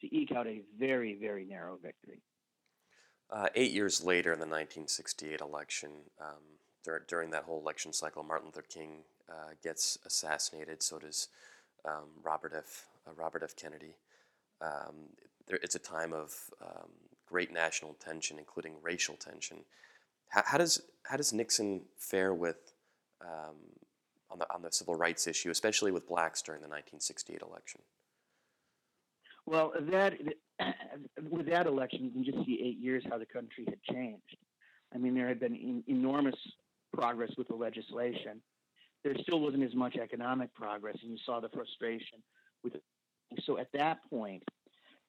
to 0.00 0.14
eke 0.14 0.32
out 0.32 0.46
a 0.46 0.62
very, 0.78 1.18
very 1.20 1.44
narrow 1.44 1.78
victory. 1.82 2.22
Uh, 3.30 3.48
eight 3.54 3.72
years 3.72 4.02
later, 4.02 4.32
in 4.32 4.38
the 4.38 4.46
1968 4.46 5.40
election, 5.40 5.90
um, 6.20 6.58
dur- 6.84 7.04
during 7.08 7.30
that 7.30 7.44
whole 7.44 7.60
election 7.60 7.92
cycle, 7.92 8.22
Martin 8.22 8.46
Luther 8.46 8.62
King 8.62 9.02
uh, 9.30 9.54
gets 9.62 9.98
assassinated. 10.04 10.82
So 10.82 10.98
does 10.98 11.28
um, 11.84 12.08
Robert 12.22 12.52
F. 12.56 12.86
Uh, 13.06 13.12
Robert 13.16 13.42
F. 13.42 13.56
Kennedy. 13.56 13.96
Um, 14.60 15.08
there, 15.46 15.58
it's 15.62 15.74
a 15.74 15.80
time 15.80 16.12
of 16.12 16.34
um, 16.60 16.90
great 17.26 17.52
national 17.52 17.94
tension, 17.94 18.38
including 18.38 18.74
racial 18.82 19.16
tension. 19.16 19.58
How, 20.28 20.42
how 20.44 20.58
does 20.58 20.82
how 21.04 21.16
does 21.16 21.32
Nixon 21.32 21.82
fare 21.96 22.34
with 22.34 22.72
um, 23.20 23.56
on 24.30 24.38
the 24.38 24.52
on 24.52 24.62
the 24.62 24.72
civil 24.72 24.94
rights 24.94 25.26
issue, 25.26 25.50
especially 25.50 25.90
with 25.90 26.06
blacks 26.06 26.42
during 26.42 26.60
the 26.60 26.68
1968 26.68 27.42
election? 27.42 27.80
Well, 29.46 29.72
that 29.90 30.14
with 31.30 31.46
that 31.46 31.66
election, 31.66 32.04
you 32.04 32.10
can 32.10 32.24
just 32.24 32.44
see 32.46 32.60
eight 32.62 32.78
years 32.78 33.02
how 33.10 33.18
the 33.18 33.26
country 33.26 33.64
had 33.66 33.82
changed. 33.82 34.36
I 34.94 34.98
mean, 34.98 35.14
there 35.14 35.28
had 35.28 35.40
been 35.40 35.54
in, 35.54 35.82
enormous 35.86 36.36
progress 36.92 37.30
with 37.38 37.48
the 37.48 37.54
legislation. 37.54 38.40
There 39.04 39.14
still 39.22 39.40
wasn't 39.40 39.64
as 39.64 39.74
much 39.74 39.96
economic 39.96 40.54
progress, 40.54 40.96
and 41.02 41.10
you 41.10 41.18
saw 41.24 41.40
the 41.40 41.48
frustration 41.48 42.22
with 42.62 42.74
It. 42.74 42.82
So 43.44 43.58
at 43.58 43.68
that 43.72 43.98
point, 44.10 44.42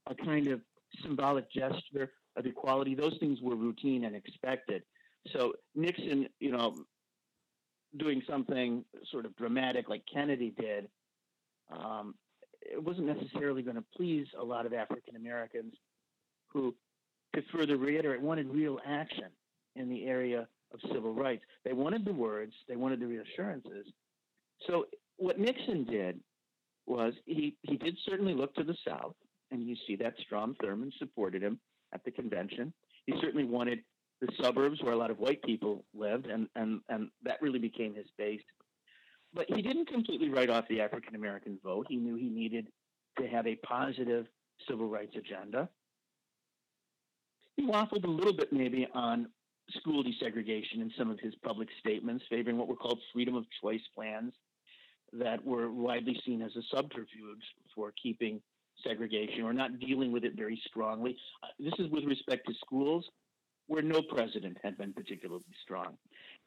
a 0.07 0.15
kind 0.15 0.47
of 0.47 0.61
symbolic 1.03 1.51
gesture 1.51 2.11
of 2.35 2.45
equality, 2.45 2.95
those 2.95 3.17
things 3.19 3.39
were 3.41 3.55
routine 3.55 4.05
and 4.05 4.15
expected. 4.15 4.83
So 5.33 5.53
Nixon, 5.75 6.27
you 6.39 6.51
know, 6.51 6.75
doing 7.97 8.21
something 8.27 8.85
sort 9.11 9.25
of 9.25 9.35
dramatic 9.35 9.89
like 9.89 10.03
Kennedy 10.11 10.53
did, 10.57 10.87
um, 11.71 12.15
it 12.61 12.81
wasn't 12.81 13.07
necessarily 13.07 13.61
going 13.61 13.75
to 13.75 13.83
please 13.95 14.27
a 14.39 14.43
lot 14.43 14.65
of 14.65 14.73
African 14.73 15.15
Americans 15.15 15.73
who, 16.49 16.75
to 17.35 17.41
further 17.53 17.77
reiterate, 17.77 18.21
wanted 18.21 18.47
real 18.47 18.79
action 18.85 19.29
in 19.75 19.89
the 19.89 20.05
area 20.05 20.47
of 20.73 20.79
civil 20.93 21.13
rights. 21.13 21.43
They 21.65 21.73
wanted 21.73 22.05
the 22.05 22.13
words, 22.13 22.53
they 22.67 22.75
wanted 22.75 22.99
the 22.99 23.07
reassurances. 23.07 23.87
So 24.67 24.85
what 25.17 25.39
Nixon 25.39 25.85
did 25.85 26.19
was 26.85 27.13
he, 27.25 27.55
he 27.61 27.77
did 27.77 27.97
certainly 28.05 28.33
look 28.33 28.53
to 28.55 28.63
the 28.63 28.75
South, 28.87 29.15
and 29.51 29.67
you 29.67 29.75
see 29.87 29.95
that 29.97 30.13
Strom 30.19 30.55
Thurmond 30.61 30.91
supported 30.97 31.41
him 31.41 31.59
at 31.93 32.03
the 32.03 32.11
convention. 32.11 32.73
He 33.05 33.13
certainly 33.21 33.45
wanted 33.45 33.79
the 34.19 34.29
suburbs 34.41 34.81
where 34.81 34.93
a 34.93 34.97
lot 34.97 35.11
of 35.11 35.19
white 35.19 35.41
people 35.43 35.83
lived, 35.93 36.27
and, 36.27 36.47
and, 36.55 36.81
and 36.89 37.09
that 37.23 37.41
really 37.41 37.59
became 37.59 37.95
his 37.95 38.07
base. 38.17 38.41
But 39.33 39.45
he 39.47 39.61
didn't 39.61 39.87
completely 39.87 40.29
write 40.29 40.49
off 40.49 40.67
the 40.67 40.81
African 40.81 41.15
American 41.15 41.57
vote. 41.63 41.87
He 41.89 41.95
knew 41.95 42.15
he 42.15 42.29
needed 42.29 42.67
to 43.17 43.27
have 43.27 43.47
a 43.47 43.55
positive 43.55 44.27
civil 44.67 44.87
rights 44.87 45.15
agenda. 45.15 45.69
He 47.55 47.65
waffled 47.65 48.05
a 48.05 48.09
little 48.09 48.33
bit 48.33 48.51
maybe 48.51 48.87
on 48.93 49.27
school 49.69 50.03
desegregation 50.03 50.81
in 50.81 50.91
some 50.97 51.09
of 51.09 51.19
his 51.19 51.33
public 51.43 51.69
statements, 51.79 52.25
favoring 52.29 52.57
what 52.57 52.67
were 52.67 52.75
called 52.75 52.99
freedom 53.13 53.35
of 53.35 53.45
choice 53.61 53.81
plans 53.95 54.33
that 55.13 55.43
were 55.43 55.71
widely 55.71 56.19
seen 56.25 56.41
as 56.41 56.55
a 56.55 56.61
subterfuge 56.73 57.43
for 57.75 57.93
keeping 58.01 58.41
segregation 58.85 59.43
or 59.43 59.53
not 59.53 59.79
dealing 59.79 60.11
with 60.11 60.23
it 60.23 60.35
very 60.35 60.61
strongly. 60.67 61.17
Uh, 61.43 61.47
this 61.59 61.73
is 61.79 61.89
with 61.91 62.05
respect 62.05 62.47
to 62.47 62.53
schools 62.65 63.05
where 63.67 63.81
no 63.81 64.01
president 64.01 64.57
had 64.63 64.77
been 64.77 64.93
particularly 64.93 65.43
strong. 65.63 65.97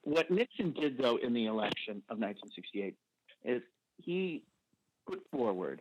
What 0.02 0.30
Nixon 0.30 0.72
did, 0.72 0.98
though, 0.98 1.16
in 1.16 1.32
the 1.32 1.46
election 1.46 2.02
of 2.10 2.18
1968 2.18 2.94
is 3.44 3.62
he 3.96 4.42
put 5.06 5.22
forward 5.30 5.80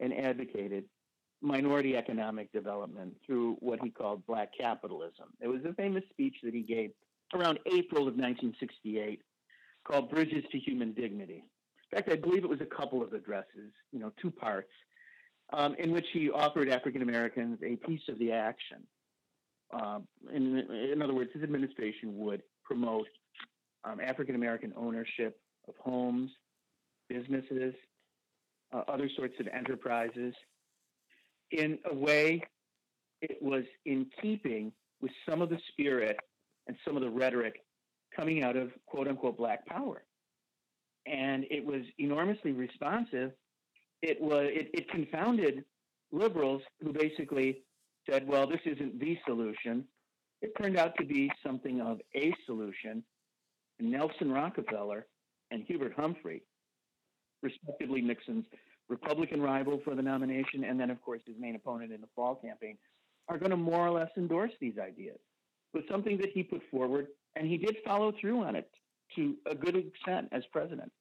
and 0.00 0.12
advocated 0.12 0.84
minority 1.46 1.96
economic 1.96 2.52
development 2.52 3.14
through 3.24 3.56
what 3.60 3.80
he 3.82 3.90
called 3.90 4.26
black 4.26 4.50
capitalism. 4.58 5.26
It 5.40 5.48
was 5.48 5.60
a 5.64 5.72
famous 5.74 6.02
speech 6.10 6.36
that 6.42 6.52
he 6.52 6.62
gave 6.62 6.90
around 7.34 7.58
April 7.66 8.02
of 8.02 8.14
1968 8.14 9.22
called 9.86 10.10
Bridges 10.10 10.44
to 10.50 10.58
Human 10.58 10.92
Dignity. 10.92 11.44
In 11.92 11.96
fact, 11.96 12.10
I 12.10 12.16
believe 12.16 12.42
it 12.42 12.50
was 12.50 12.60
a 12.60 12.66
couple 12.66 13.02
of 13.02 13.12
addresses, 13.12 13.70
you 13.92 14.00
know, 14.00 14.12
two 14.20 14.30
parts, 14.30 14.72
um, 15.52 15.76
in 15.78 15.92
which 15.92 16.06
he 16.12 16.30
offered 16.30 16.68
African 16.68 17.02
Americans 17.02 17.58
a 17.64 17.76
piece 17.76 18.02
of 18.08 18.18
the 18.18 18.32
action. 18.32 18.78
Uh, 19.72 20.00
in, 20.32 20.58
in, 20.58 21.00
other 21.02 21.14
words, 21.14 21.30
his 21.32 21.42
administration 21.42 22.16
would 22.18 22.42
promote 22.64 23.06
um, 23.84 24.00
African 24.00 24.34
American 24.34 24.72
ownership 24.76 25.40
of 25.68 25.74
homes, 25.78 26.30
businesses, 27.08 27.74
uh, 28.72 28.82
other 28.88 29.08
sorts 29.16 29.34
of 29.38 29.46
enterprises. 29.48 30.34
In 31.50 31.78
a 31.90 31.94
way, 31.94 32.42
it 33.22 33.38
was 33.40 33.64
in 33.84 34.06
keeping 34.20 34.72
with 35.00 35.12
some 35.28 35.42
of 35.42 35.48
the 35.48 35.58
spirit 35.68 36.16
and 36.66 36.76
some 36.84 36.96
of 36.96 37.02
the 37.02 37.10
rhetoric 37.10 37.64
coming 38.14 38.42
out 38.42 38.56
of 38.56 38.70
quote 38.86 39.08
unquote 39.08 39.36
black 39.36 39.66
power. 39.66 40.04
And 41.06 41.44
it 41.50 41.64
was 41.64 41.82
enormously 41.98 42.52
responsive. 42.52 43.32
It 44.02 44.20
was 44.20 44.48
it, 44.50 44.70
it 44.74 44.90
confounded 44.90 45.64
liberals 46.12 46.62
who 46.82 46.92
basically 46.92 47.62
said, 48.08 48.26
well, 48.26 48.46
this 48.46 48.60
isn't 48.64 48.98
the 49.00 49.18
solution. 49.26 49.84
It 50.42 50.52
turned 50.60 50.76
out 50.76 50.96
to 50.98 51.04
be 51.04 51.30
something 51.44 51.80
of 51.80 52.00
a 52.14 52.32
solution. 52.44 53.02
Nelson 53.80 54.30
Rockefeller 54.32 55.06
and 55.50 55.64
Hubert 55.66 55.94
Humphrey, 55.96 56.42
respectively 57.42 58.00
Nixon's 58.00 58.46
Republican 58.88 59.42
rival 59.42 59.80
for 59.84 59.94
the 59.94 60.02
nomination, 60.02 60.64
and 60.64 60.78
then, 60.78 60.90
of 60.90 61.00
course, 61.02 61.20
his 61.26 61.36
main 61.38 61.56
opponent 61.56 61.92
in 61.92 62.00
the 62.00 62.08
fall 62.14 62.36
campaign, 62.36 62.78
are 63.28 63.38
going 63.38 63.50
to 63.50 63.56
more 63.56 63.86
or 63.86 63.90
less 63.90 64.10
endorse 64.16 64.52
these 64.60 64.78
ideas. 64.78 65.18
But 65.72 65.82
something 65.90 66.16
that 66.18 66.30
he 66.32 66.42
put 66.42 66.62
forward, 66.70 67.08
and 67.34 67.46
he 67.46 67.56
did 67.56 67.76
follow 67.84 68.12
through 68.20 68.44
on 68.44 68.54
it 68.56 68.70
to 69.16 69.34
a 69.50 69.54
good 69.54 69.76
extent 69.76 70.28
as 70.32 70.44
president. 70.52 70.92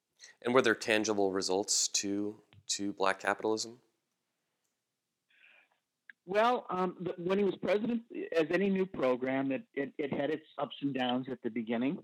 And 0.44 0.54
were 0.54 0.62
there 0.62 0.76
tangible 0.76 1.32
results 1.32 1.88
to 1.90 2.36
to 2.68 2.94
black 2.94 3.20
capitalism? 3.20 3.78
Well, 6.26 6.66
um, 6.72 6.96
when 7.18 7.38
he 7.38 7.44
was 7.44 7.56
president, 7.62 8.02
as 8.36 8.48
any 8.52 8.70
new 8.70 8.88
program, 8.88 9.52
it, 9.52 9.62
it, 9.76 9.94
it 10.00 10.12
had 10.12 10.32
its 10.32 10.46
ups 10.58 10.76
and 10.82 10.94
downs 10.94 11.28
at 11.30 11.38
the 11.44 11.50
beginning. 11.50 12.00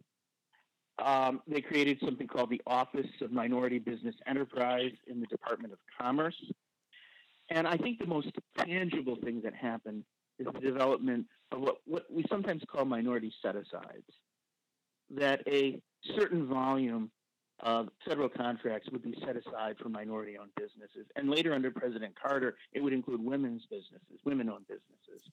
Um, 1.00 1.42
they 1.48 1.62
created 1.62 2.00
something 2.04 2.28
called 2.28 2.50
the 2.50 2.62
Office 2.68 3.08
of 3.22 3.32
Minority 3.32 3.80
Business 3.80 4.16
Enterprise 4.28 4.92
in 5.08 5.20
the 5.20 5.28
Department 5.28 5.74
of 5.74 5.80
Commerce. 6.00 6.36
And 7.50 7.68
I 7.68 7.78
think 7.78 8.00
the 8.00 8.08
most 8.08 8.30
tangible 8.58 9.18
thing 9.24 9.42
that 9.44 9.54
happened 9.56 10.04
is 10.40 10.48
the 10.54 10.60
development 10.60 11.26
of 11.52 11.62
what, 11.62 11.78
what 11.86 12.06
we 12.12 12.24
sometimes 12.30 12.64
call 12.72 12.86
minority 12.86 13.34
set 13.42 13.56
asides. 13.56 14.12
That 15.10 15.42
a 15.48 15.82
certain 16.16 16.48
volume 16.48 17.12
of 17.60 17.90
federal 18.08 18.30
contracts 18.30 18.90
would 18.92 19.04
be 19.04 19.16
set 19.26 19.36
aside 19.36 19.76
for 19.82 19.90
minority 19.90 20.38
owned 20.38 20.52
businesses. 20.56 21.08
And 21.16 21.30
later 21.30 21.54
under 21.54 21.70
President 21.72 22.14
Carter, 22.22 22.56
it 22.74 22.82
would 22.82 22.94
include 22.94 23.24
women's 23.24 23.66
businesses, 23.70 24.20
women 24.24 24.50
owned 24.50 24.68
businesses. 24.68 25.30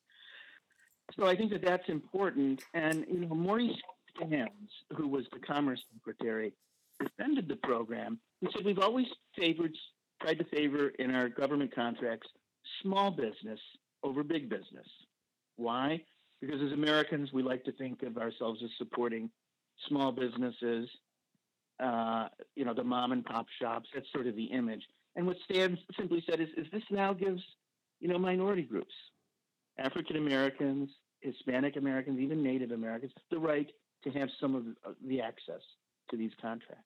So 1.19 1.27
I 1.27 1.37
think 1.37 1.53
that 1.53 1.65
that's 1.65 1.89
important. 1.89 2.63
And, 2.75 3.07
you 3.11 3.21
know, 3.21 3.35
Maurice 3.35 3.81
Stans, 4.19 4.71
who 4.97 5.09
was 5.09 5.25
the 5.33 5.39
Commerce 5.41 5.81
Secretary, 5.95 6.53
defended 7.01 7.49
the 7.49 7.57
program. 7.57 8.19
He 8.41 8.49
said, 8.53 8.65
We've 8.65 8.79
always 8.79 9.07
favored, 9.37 9.75
tried 10.21 10.39
to 10.39 10.45
favor 10.45 10.89
in 10.99 11.15
our 11.15 11.29
government 11.29 11.75
contracts 11.75 12.29
small 12.83 13.11
business 13.11 13.61
over 14.03 14.23
big 14.23 14.49
business. 14.49 14.87
Why? 15.57 16.03
Because 16.41 16.61
as 16.63 16.73
Americans, 16.73 17.33
we 17.33 17.43
like 17.43 17.65
to 17.65 17.73
think 17.73 18.03
of 18.03 18.19
ourselves 18.19 18.61
as 18.63 18.71
supporting 18.79 19.31
small 19.89 20.13
businesses 20.13 20.89
uh, 21.81 22.29
you 22.57 22.65
know, 22.65 22.75
the 22.75 22.85
mom 22.85 23.13
and 23.13 23.25
pop 23.25 23.47
shops. 23.61 23.89
That's 23.95 24.07
sort 24.13 24.27
of 24.27 24.37
the 24.37 24.45
image. 24.45 24.83
And 25.17 25.27
what 25.27 25.37
Stans 25.45 25.79
simply 25.97 26.23
said 26.29 26.41
is, 26.41 26.49
is 26.57 26.67
this 26.73 26.83
now 26.91 27.13
gives, 27.13 27.43
you 28.01 28.09
know, 28.09 28.19
minority 28.19 28.63
groups, 28.63 28.95
African 29.79 30.17
Americans, 30.17 30.91
Hispanic 31.21 31.77
Americans, 31.77 32.21
even 32.21 32.43
Native 32.43 32.71
Americans, 32.73 33.13
the 33.31 33.39
right 33.39 33.71
to 34.05 34.11
have 34.11 34.29
some 34.41 34.55
of 34.55 34.65
the 35.07 35.21
access 35.21 35.63
to 36.11 36.17
these 36.17 36.33
contracts. 36.41 36.85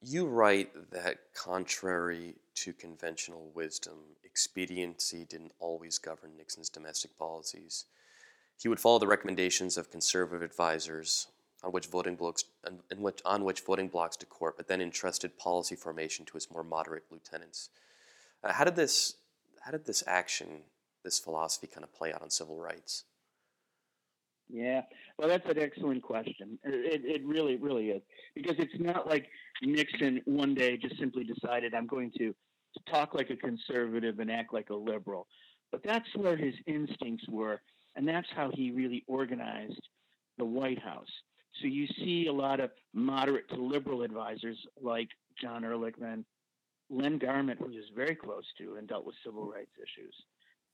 You 0.00 0.26
write 0.26 0.90
that 0.92 1.18
contrary 1.34 2.36
to 2.56 2.72
conventional 2.72 3.50
wisdom, 3.54 3.94
expediency 4.24 5.24
didn't 5.24 5.52
always 5.58 5.98
govern 5.98 6.36
Nixon's 6.36 6.68
domestic 6.68 7.18
policies. 7.18 7.86
He 8.60 8.68
would 8.68 8.80
follow 8.80 9.00
the 9.00 9.06
recommendations 9.08 9.76
of 9.76 9.90
conservative 9.90 10.42
advisors 10.42 11.26
on 11.64 11.72
which 11.72 11.86
voting 11.86 12.16
blocs 12.16 12.44
which, 12.96 13.20
on 13.24 13.44
which 13.44 13.60
voting 13.62 13.88
blocs 13.88 14.16
to 14.18 14.26
court, 14.26 14.56
but 14.56 14.68
then 14.68 14.80
entrusted 14.80 15.36
policy 15.38 15.74
formation 15.74 16.24
to 16.24 16.34
his 16.34 16.50
more 16.50 16.62
moderate 16.62 17.04
lieutenants. 17.10 17.70
Uh, 18.44 18.52
how 18.52 18.64
did 18.64 18.76
this 18.76 19.14
how 19.62 19.72
did 19.72 19.84
this 19.84 20.04
action, 20.06 20.62
this 21.02 21.18
philosophy, 21.18 21.66
kind 21.66 21.82
of 21.82 21.92
play 21.92 22.12
out 22.12 22.22
on 22.22 22.30
civil 22.30 22.56
rights? 22.56 23.04
Yeah, 24.50 24.82
well, 25.18 25.28
that's 25.28 25.48
an 25.48 25.58
excellent 25.58 26.02
question. 26.02 26.58
It, 26.64 27.02
it 27.04 27.26
really, 27.26 27.56
really 27.56 27.90
is 27.90 28.02
because 28.34 28.56
it's 28.58 28.78
not 28.78 29.06
like 29.06 29.28
Nixon 29.62 30.22
one 30.24 30.54
day 30.54 30.76
just 30.78 30.98
simply 30.98 31.24
decided 31.24 31.74
I'm 31.74 31.86
going 31.86 32.12
to, 32.18 32.34
talk 32.88 33.14
like 33.14 33.30
a 33.30 33.36
conservative 33.36 34.18
and 34.20 34.30
act 34.30 34.52
like 34.52 34.70
a 34.70 34.74
liberal, 34.74 35.26
but 35.72 35.82
that's 35.82 36.06
where 36.14 36.36
his 36.36 36.54
instincts 36.66 37.24
were, 37.28 37.60
and 37.96 38.06
that's 38.06 38.28
how 38.34 38.50
he 38.54 38.70
really 38.70 39.04
organized 39.06 39.80
the 40.36 40.44
White 40.44 40.80
House. 40.80 41.08
So 41.60 41.66
you 41.66 41.86
see 41.98 42.26
a 42.28 42.32
lot 42.32 42.60
of 42.60 42.70
moderate 42.94 43.48
to 43.50 43.56
liberal 43.56 44.02
advisors 44.02 44.58
like 44.80 45.08
John 45.40 45.62
Ehrlichman, 45.62 46.24
Len 46.90 47.18
Garment, 47.18 47.58
who 47.58 47.68
he 47.68 47.78
was 47.78 47.90
very 47.94 48.14
close 48.14 48.44
to 48.58 48.76
and 48.76 48.86
dealt 48.86 49.04
with 49.04 49.16
civil 49.24 49.50
rights 49.50 49.72
issues. 49.76 50.14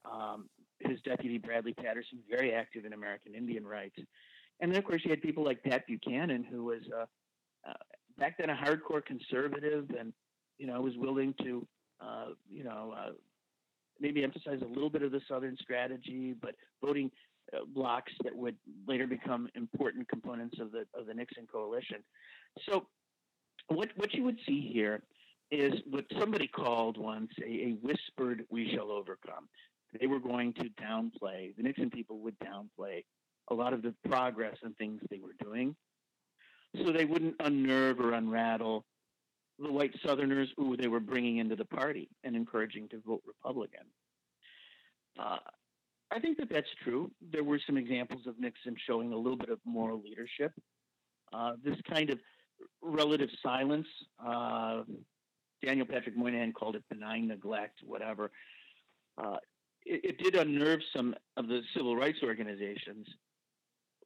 Um, 0.05 0.47
his 0.87 0.99
deputy 1.01 1.37
Bradley 1.37 1.73
Patterson, 1.73 2.19
very 2.29 2.53
active 2.53 2.85
in 2.85 2.93
American 2.93 3.35
Indian 3.35 3.65
rights, 3.65 3.97
and 4.59 4.71
then 4.71 4.77
of 4.77 4.85
course 4.85 5.01
you 5.03 5.09
had 5.09 5.21
people 5.21 5.43
like 5.43 5.63
Pat 5.63 5.85
Buchanan, 5.87 6.43
who 6.43 6.63
was 6.65 6.81
uh, 6.95 7.05
uh, 7.67 7.73
back 8.17 8.37
then 8.37 8.49
a 8.49 8.55
hardcore 8.55 9.03
conservative, 9.03 9.89
and 9.97 10.13
you 10.57 10.67
know 10.67 10.81
was 10.81 10.97
willing 10.97 11.33
to 11.43 11.67
uh, 12.01 12.27
you 12.49 12.63
know 12.63 12.93
uh, 12.97 13.11
maybe 13.99 14.23
emphasize 14.23 14.59
a 14.61 14.67
little 14.67 14.89
bit 14.89 15.03
of 15.03 15.11
the 15.11 15.21
Southern 15.27 15.57
strategy, 15.61 16.33
but 16.41 16.55
voting 16.83 17.11
uh, 17.53 17.59
blocs 17.73 18.11
that 18.23 18.35
would 18.35 18.55
later 18.87 19.07
become 19.07 19.47
important 19.55 20.07
components 20.09 20.57
of 20.59 20.71
the 20.71 20.85
of 20.93 21.05
the 21.05 21.13
Nixon 21.13 21.47
coalition. 21.51 21.97
So, 22.67 22.87
what 23.67 23.89
what 23.95 24.13
you 24.13 24.23
would 24.23 24.39
see 24.47 24.69
here 24.73 25.01
is 25.51 25.73
what 25.89 26.05
somebody 26.19 26.47
called 26.47 26.97
once 26.97 27.31
a, 27.41 27.49
a 27.49 27.69
whispered 27.81 28.45
"we 28.49 28.73
shall 28.73 28.91
overcome." 28.91 29.47
They 29.99 30.07
were 30.07 30.19
going 30.19 30.53
to 30.53 30.69
downplay 30.81 31.55
the 31.55 31.63
Nixon 31.63 31.89
people 31.89 32.19
would 32.19 32.35
downplay 32.39 33.03
a 33.49 33.53
lot 33.53 33.73
of 33.73 33.81
the 33.81 33.93
progress 34.07 34.57
and 34.63 34.75
things 34.77 35.01
they 35.09 35.19
were 35.19 35.35
doing, 35.41 35.75
so 36.77 36.91
they 36.91 37.05
wouldn't 37.05 37.35
unnerve 37.39 37.99
or 37.99 38.13
unrattle 38.13 38.85
the 39.59 39.71
white 39.71 39.93
Southerners 40.05 40.49
who 40.57 40.75
they 40.75 40.87
were 40.87 40.99
bringing 40.99 41.37
into 41.37 41.55
the 41.55 41.65
party 41.65 42.09
and 42.23 42.35
encouraging 42.35 42.89
to 42.89 42.99
vote 43.05 43.21
Republican. 43.25 43.85
Uh, 45.17 45.37
I 46.11 46.19
think 46.19 46.37
that 46.37 46.49
that's 46.49 46.67
true. 46.83 47.11
There 47.31 47.43
were 47.43 47.59
some 47.65 47.77
examples 47.77 48.27
of 48.27 48.39
Nixon 48.39 48.75
showing 48.85 49.13
a 49.13 49.17
little 49.17 49.37
bit 49.37 49.49
of 49.49 49.59
moral 49.65 50.01
leadership. 50.01 50.51
Uh, 51.33 51.53
this 51.63 51.77
kind 51.89 52.09
of 52.09 52.19
relative 52.81 53.29
silence, 53.41 53.87
uh, 54.25 54.83
Daniel 55.63 55.85
Patrick 55.85 56.15
Moynihan 56.15 56.53
called 56.53 56.75
it 56.75 56.83
benign 56.89 57.27
neglect, 57.27 57.79
whatever. 57.83 58.31
Uh, 59.17 59.37
it, 59.85 60.01
it, 60.03 60.17
did 60.17 60.35
unnerve 60.35 60.79
some 60.95 61.15
of 61.37 61.47
the 61.47 61.61
civil 61.75 61.95
rights 61.95 62.19
organizations. 62.23 63.07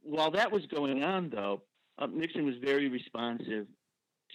While 0.01 0.31
that 0.31 0.51
was 0.51 0.65
going 0.67 1.03
on, 1.03 1.29
though, 1.29 1.63
uh, 1.98 2.07
Nixon 2.07 2.45
was 2.45 2.55
very 2.63 2.89
responsive 2.89 3.67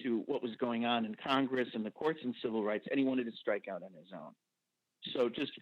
to 0.03 0.23
what 0.27 0.43
was 0.43 0.53
going 0.57 0.85
on 0.85 1.05
in 1.05 1.15
Congress 1.15 1.69
and 1.75 1.85
the 1.85 1.91
courts 1.91 2.21
and 2.25 2.35
civil 2.43 2.65
rights, 2.65 2.87
and 2.91 2.99
he 2.99 3.07
wanted 3.07 3.25
to 3.25 3.33
strike 3.39 3.67
out 3.69 3.83
on 3.83 3.91
his 3.97 4.09
own. 4.13 4.33
So, 5.15 5.29
just 5.29 5.53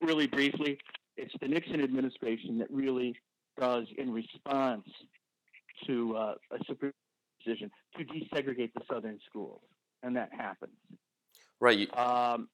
really 0.00 0.26
briefly, 0.26 0.78
it's 1.16 1.32
the 1.40 1.48
Nixon 1.48 1.82
administration 1.82 2.58
that 2.58 2.70
really 2.70 3.14
does, 3.58 3.86
in 3.96 4.12
response 4.12 4.88
to 5.86 6.16
uh, 6.16 6.34
a 6.50 6.64
Supreme 6.66 6.92
decision, 7.44 7.70
to 7.96 8.04
desegregate 8.04 8.72
the 8.74 8.82
Southern 8.90 9.18
schools, 9.28 9.62
and 10.02 10.16
that 10.16 10.30
happens. 10.32 10.72
Right. 11.60 11.88
Um, 11.96 12.48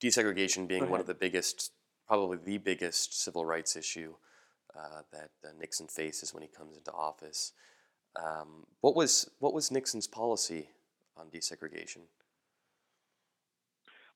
Desegregation 0.00 0.68
being 0.68 0.90
one 0.90 1.00
of 1.00 1.06
the 1.06 1.14
biggest, 1.14 1.72
probably 2.06 2.38
the 2.44 2.58
biggest 2.58 3.22
civil 3.22 3.44
rights 3.44 3.76
issue 3.76 4.14
uh, 4.76 5.02
that 5.12 5.30
uh, 5.44 5.52
Nixon 5.58 5.86
faces 5.88 6.34
when 6.34 6.42
he 6.42 6.48
comes 6.48 6.76
into 6.76 6.92
office. 6.92 7.52
Um, 8.16 8.66
what 8.80 8.94
was 8.94 9.30
what 9.38 9.54
was 9.54 9.70
Nixon's 9.70 10.06
policy 10.06 10.68
on 11.16 11.26
desegregation? 11.28 12.02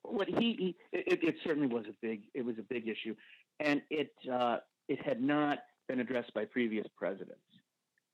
What 0.03 0.29
he, 0.29 0.35
he 0.37 0.77
it, 0.93 1.23
it, 1.23 1.35
certainly 1.45 1.69
was 1.69 1.85
a 1.87 1.95
big 2.03 2.23
it 2.35 2.45
was 2.45 2.57
a 2.59 2.63
big 2.63 2.89
issue, 2.89 3.15
and 3.59 3.83
it 3.91 4.13
uh, 4.31 4.59
it 4.89 5.05
had 5.05 5.23
not 5.23 5.61
been 5.89 6.01
addressed 6.01 6.33
by 6.35 6.45
previous 6.45 6.87
presidents 6.97 7.41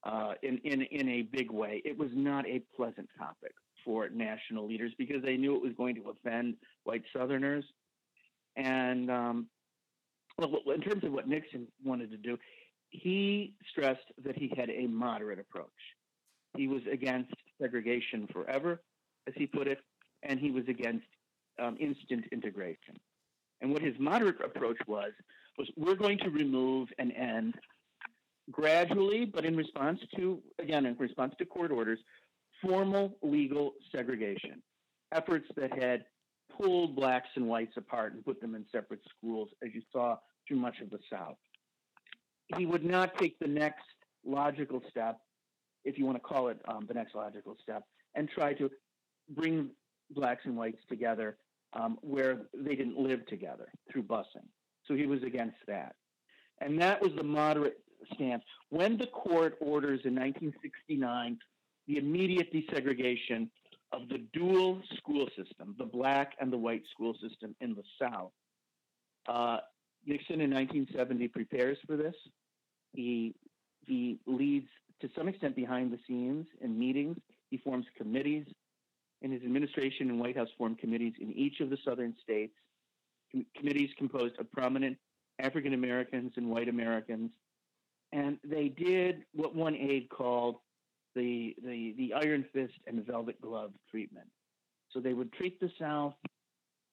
uh, 0.03 0.33
in 0.43 0.57
in 0.59 0.81
in 0.83 1.09
a 1.09 1.21
big 1.23 1.51
way. 1.51 1.81
It 1.85 1.97
was 1.97 2.09
not 2.13 2.45
a 2.47 2.61
pleasant 2.75 3.09
topic 3.17 3.53
for 3.87 4.09
national 4.09 4.67
leaders 4.67 4.91
because 4.97 5.23
they 5.23 5.37
knew 5.37 5.55
it 5.55 5.61
was 5.63 5.71
going 5.77 5.95
to 5.95 6.09
offend 6.09 6.55
white 6.83 7.03
Southerners, 7.15 7.63
and 8.57 9.09
um, 9.09 9.47
well, 10.37 10.51
in 10.75 10.81
terms 10.81 11.05
of 11.05 11.13
what 11.13 11.27
Nixon 11.27 11.67
wanted 11.85 12.11
to 12.11 12.17
do, 12.17 12.37
he 12.89 13.53
stressed 13.71 14.11
that 14.25 14.37
he 14.37 14.51
had 14.57 14.69
a 14.69 14.87
moderate 14.87 15.39
approach. 15.39 15.69
He 16.57 16.67
was 16.67 16.81
against 16.91 17.33
segregation 17.61 18.27
forever, 18.33 18.81
as 19.25 19.33
he 19.37 19.47
put 19.47 19.67
it, 19.67 19.79
and 20.23 20.37
he 20.37 20.51
was 20.51 20.65
against 20.67 21.05
um, 21.57 21.77
instant 21.79 22.25
integration. 22.33 22.99
And 23.61 23.71
what 23.71 23.81
his 23.81 23.95
moderate 23.99 24.43
approach 24.43 24.77
was 24.85 25.11
was 25.57 25.69
we're 25.77 25.95
going 25.95 26.17
to 26.19 26.29
remove 26.29 26.89
and 26.99 27.13
end 27.13 27.55
gradually, 28.51 29.25
but 29.25 29.45
in 29.45 29.55
response 29.55 29.99
to 30.17 30.39
again 30.59 30.85
in 30.85 30.97
response 30.97 31.33
to 31.37 31.45
court 31.45 31.71
orders, 31.71 31.99
formal 32.61 33.17
legal 33.21 33.73
segregation, 33.91 34.61
efforts 35.11 35.47
that 35.55 35.71
had 35.81 36.05
pulled 36.59 36.95
blacks 36.95 37.29
and 37.35 37.47
whites 37.47 37.77
apart 37.77 38.13
and 38.13 38.25
put 38.25 38.41
them 38.41 38.55
in 38.55 38.65
separate 38.71 39.01
schools, 39.17 39.49
as 39.63 39.69
you 39.73 39.81
saw 39.91 40.17
through 40.47 40.57
much 40.57 40.79
of 40.81 40.89
the 40.89 40.99
South 41.11 41.37
he 42.55 42.65
would 42.65 42.85
not 42.85 43.17
take 43.17 43.37
the 43.39 43.47
next 43.47 43.83
logical 44.25 44.81
step, 44.89 45.19
if 45.83 45.97
you 45.97 46.05
want 46.05 46.17
to 46.17 46.21
call 46.21 46.47
it 46.47 46.59
um, 46.67 46.85
the 46.87 46.93
next 46.93 47.15
logical 47.15 47.57
step, 47.61 47.83
and 48.15 48.29
try 48.29 48.53
to 48.53 48.69
bring 49.29 49.69
blacks 50.11 50.43
and 50.45 50.55
whites 50.55 50.81
together 50.87 51.37
um, 51.73 51.97
where 52.01 52.43
they 52.53 52.75
didn't 52.75 52.97
live 52.97 53.25
together 53.27 53.69
through 53.91 54.03
busing. 54.03 54.47
So 54.85 54.95
he 54.95 55.05
was 55.05 55.23
against 55.23 55.57
that. 55.67 55.95
And 56.61 56.81
that 56.81 57.01
was 57.01 57.11
the 57.15 57.23
moderate 57.23 57.79
stance. 58.13 58.43
When 58.69 58.97
the 58.97 59.07
court 59.07 59.57
orders 59.59 60.01
in 60.05 60.15
1969 60.15 61.37
the 61.87 61.97
immediate 61.97 62.51
desegregation 62.53 63.49
of 63.93 64.09
the 64.09 64.19
dual 64.33 64.81
school 64.97 65.27
system, 65.37 65.75
the 65.77 65.85
black 65.85 66.33
and 66.39 66.51
the 66.51 66.57
white 66.57 66.83
school 66.91 67.13
system 67.21 67.55
in 67.61 67.73
the 67.73 67.83
South, 68.01 68.31
uh, 69.27 69.57
Nixon 70.05 70.41
in 70.41 70.51
1970 70.51 71.27
prepares 71.27 71.77
for 71.85 71.97
this. 71.97 72.15
He 72.93 73.35
he 73.85 74.19
leads 74.25 74.67
to 75.01 75.09
some 75.15 75.27
extent 75.27 75.55
behind 75.55 75.91
the 75.91 75.99
scenes 76.07 76.45
in 76.61 76.77
meetings. 76.77 77.17
He 77.49 77.57
forms 77.57 77.85
committees. 77.97 78.45
In 79.21 79.31
his 79.31 79.41
administration 79.41 80.09
and 80.09 80.19
White 80.19 80.37
House 80.37 80.49
formed 80.57 80.77
committees 80.77 81.13
in 81.19 81.33
each 81.33 81.59
of 81.59 81.69
the 81.69 81.77
southern 81.83 82.13
states. 82.21 82.53
Com- 83.31 83.45
committees 83.55 83.89
composed 83.97 84.39
of 84.39 84.51
prominent 84.51 84.97
African 85.39 85.73
Americans 85.73 86.33
and 86.35 86.49
white 86.49 86.69
Americans, 86.69 87.31
and 88.11 88.37
they 88.43 88.69
did 88.69 89.23
what 89.33 89.55
one 89.55 89.75
aide 89.75 90.09
called 90.09 90.57
the 91.17 91.55
the 91.63 91.93
the 91.97 92.13
iron 92.13 92.45
fist 92.53 92.73
and 92.87 93.05
velvet 93.05 93.41
glove 93.41 93.71
treatment. 93.91 94.27
So 94.91 94.99
they 94.99 95.13
would 95.13 95.33
treat 95.33 95.59
the 95.59 95.71
South 95.79 96.13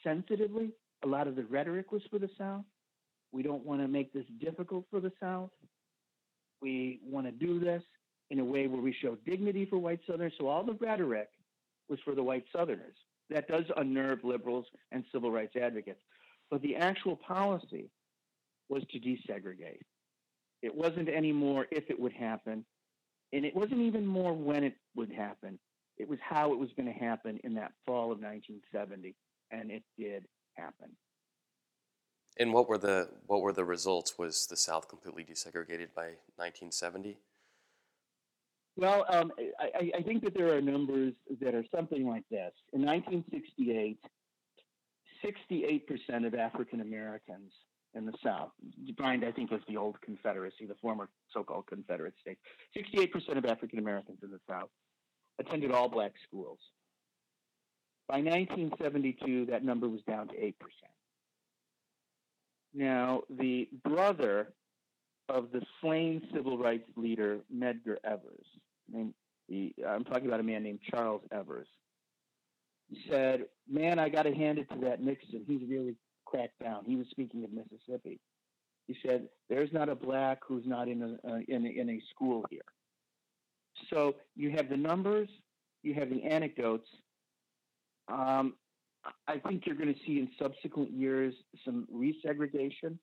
sensitively. 0.03 0.73
A 1.05 1.07
lot 1.07 1.29
of 1.29 1.37
the 1.37 1.45
rhetoric 1.45 1.93
was 1.93 2.03
for 2.11 2.19
the 2.19 2.31
South, 2.39 2.65
we 3.35 3.43
don't 3.43 3.67
want 3.67 3.81
to 3.81 3.89
make 3.89 4.13
this 4.13 4.25
difficult 4.41 4.87
for 4.91 5.01
the 5.01 5.11
South. 5.21 5.51
We 6.63 7.01
want 7.05 7.27
to 7.27 7.33
do 7.33 7.59
this 7.59 7.83
in 8.31 8.39
a 8.39 8.45
way 8.45 8.69
where 8.69 8.81
we 8.81 8.97
show 9.03 9.17
dignity 9.27 9.67
for 9.67 9.77
white 9.77 9.99
Southerners. 10.07 10.35
So 10.39 10.47
all 10.47 10.63
the 10.63 10.75
rhetoric 10.75 11.29
was 11.89 11.99
for 12.05 12.15
the 12.15 12.23
white 12.23 12.45
Southerners. 12.55 12.95
That 13.31 13.49
does 13.49 13.65
unnerve 13.77 14.23
liberals 14.23 14.67
and 14.93 15.05
civil 15.13 15.33
rights 15.33 15.57
advocates. 15.61 16.01
But 16.49 16.63
the 16.63 16.77
actual 16.77 17.17
policy 17.17 17.91
was 18.69 18.85
to 18.93 19.01
desegregate. 19.01 19.83
It 20.63 20.75
wasn't 20.75 21.09
anymore 21.09 21.67
if 21.73 21.91
it 21.91 21.99
would 21.99 22.13
happen, 22.13 22.65
and 23.35 23.45
it 23.45 23.55
wasn't 23.55 23.81
even 23.81 24.07
more 24.07 24.33
when 24.33 24.63
it 24.63 24.77
would 24.95 25.11
happen. 25.13 25.59
It 25.99 26.09
was 26.09 26.19
how 26.23 26.53
it 26.53 26.59
was 26.59 26.71
going 26.77 26.87
to 26.87 26.99
happen 26.99 27.41
in 27.43 27.55
that 27.55 27.73
fall 27.85 28.13
of 28.13 28.21
1970, 28.21 29.15
and 29.51 29.71
it 29.71 29.83
did 29.99 30.25
happen. 30.55 30.91
And 32.39 32.53
what 32.53 32.69
were 32.69 32.79
the 32.79 33.09
what 33.27 33.43
were 33.43 33.53
the 33.53 33.65
results? 33.65 34.19
Was 34.19 34.47
the 34.47 34.57
South 34.57 34.89
completely 34.89 35.25
desegregated 35.25 35.95
by 35.95 36.15
1970? 36.37 37.17
Well, 38.77 39.05
um, 39.09 39.31
I, 39.61 39.93
I, 39.97 40.03
think 40.03 40.25
that 40.25 40.35
there 40.35 40.53
are 40.53 40.61
numbers 40.61 41.13
that 41.41 41.55
are 41.55 41.65
something 41.73 42.09
like 42.09 42.25
this. 42.29 42.51
In 42.73 42.85
1968, 42.85 44.01
68% 45.25 46.27
of 46.27 46.35
African 46.35 46.81
Americans 46.81 47.53
in 47.95 48.07
the 48.07 48.15
South, 48.23 48.51
defined 48.87 49.25
I 49.25 49.33
think 49.33 49.53
as 49.53 49.61
the 49.69 49.77
old 49.77 50.01
Confederacy, 50.01 50.67
the 50.67 50.75
former 50.81 51.09
so-called 51.33 51.67
Confederate 51.67 52.15
states, 52.21 52.41
68% 52.77 53.37
of 53.37 53.45
African 53.45 53.79
Americans 53.79 54.19
in 54.23 54.31
the 54.31 54.41
South 54.49 54.71
attended 55.39 55.71
all 55.73 55.89
black 55.89 56.13
schools. 56.27 56.59
By 58.09 58.17
1972, 58.17 59.47
that 59.47 59.65
number 59.65 59.89
was 59.89 60.03
down 60.03 60.29
to 60.29 60.35
8%. 60.35 60.53
Now, 62.75 63.23
the 63.31 63.69
brother 63.85 64.53
of 65.29 65.53
the 65.53 65.63
slain 65.81 66.23
civil 66.35 66.59
rights 66.59 66.89
leader 66.97 67.39
Medgar 67.55 67.97
Evers, 68.05 68.47
named, 68.93 69.15
I'm 69.87 70.05
talking 70.05 70.27
about 70.27 70.41
a 70.41 70.45
man 70.45 70.63
named 70.63 70.81
Charles 70.91 71.23
Evers, 71.31 71.69
said, 73.09 73.47
"Man, 73.69 73.99
I 73.99 74.09
got 74.09 74.25
to 74.25 74.35
hand 74.35 74.59
it 74.59 74.69
to 74.71 74.77
that 74.81 75.01
Nixon. 75.01 75.45
He's 75.47 75.63
really 75.69 75.97
down." 76.63 76.85
He 76.85 76.97
was 76.97 77.07
speaking 77.11 77.45
of 77.45 77.51
Mississippi. 77.53 78.21
He 78.87 78.97
said, 79.07 79.29
"There's 79.49 79.73
not 79.73 79.89
a 79.89 79.95
black 79.95 80.41
who's 80.47 80.67
not 80.67 80.89
in 80.89 81.03
a 81.03 81.29
uh, 81.29 81.41
in 81.49 81.67
a, 81.67 81.69
in 81.69 81.91
a 81.91 82.01
school 82.11 82.45
here." 82.51 82.63
So 83.91 84.15
you 84.37 84.51
have 84.51 84.69
the 84.69 84.77
numbers, 84.77 85.29
you 85.83 85.95
have 85.95 86.11
the 86.11 86.23
anecdotes. 86.23 86.89
Um, 88.09 88.55
I 89.27 89.39
think 89.39 89.67
you're 89.67 89.77
going 89.77 89.93
to 89.93 90.01
see 90.07 90.19
in 90.19 90.31
subsequent 90.39 90.91
years 90.91 91.35
some 91.65 91.87
resegregation 91.95 92.99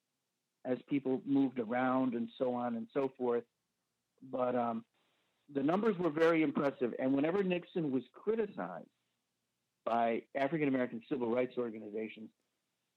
as 0.66 0.78
people 0.90 1.22
moved 1.26 1.60
around 1.60 2.14
and 2.14 2.30
so 2.38 2.54
on 2.54 2.76
and 2.76 2.88
so 2.94 3.12
forth. 3.18 3.44
But 4.32 4.56
um, 4.56 4.84
the 5.54 5.64
numbers 5.64 5.98
were 5.98 6.10
very 6.10 6.44
impressive. 6.44 6.94
And 7.00 7.14
whenever 7.14 7.44
Nixon 7.44 7.92
was 7.92 8.04
criticized 8.14 8.88
by 9.86 10.22
African 10.36 10.68
American 10.68 11.02
civil 11.10 11.30
rights 11.30 11.54
organizations, 11.58 12.30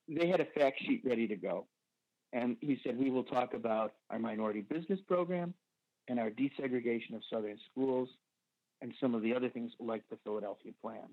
they 0.09 0.29
had 0.29 0.40
a 0.40 0.45
fact 0.45 0.81
sheet 0.81 1.03
ready 1.05 1.27
to 1.27 1.37
go. 1.37 1.67
And 2.33 2.57
he 2.61 2.79
said, 2.85 2.99
We 2.99 3.11
will 3.11 3.25
talk 3.25 3.55
about 3.55 3.95
our 4.11 4.19
minority 4.19 4.61
business 4.61 5.01
program 5.07 5.55
and 6.09 6.19
our 6.19 6.31
desegregation 6.31 7.14
of 7.14 7.23
Southern 7.33 7.59
schools 7.71 8.09
and 8.83 8.93
some 9.01 9.14
of 9.14 9.23
the 9.23 9.35
other 9.35 9.49
things 9.49 9.73
like 9.79 10.03
the 10.11 10.19
Philadelphia 10.25 10.73
Plan. 10.83 11.09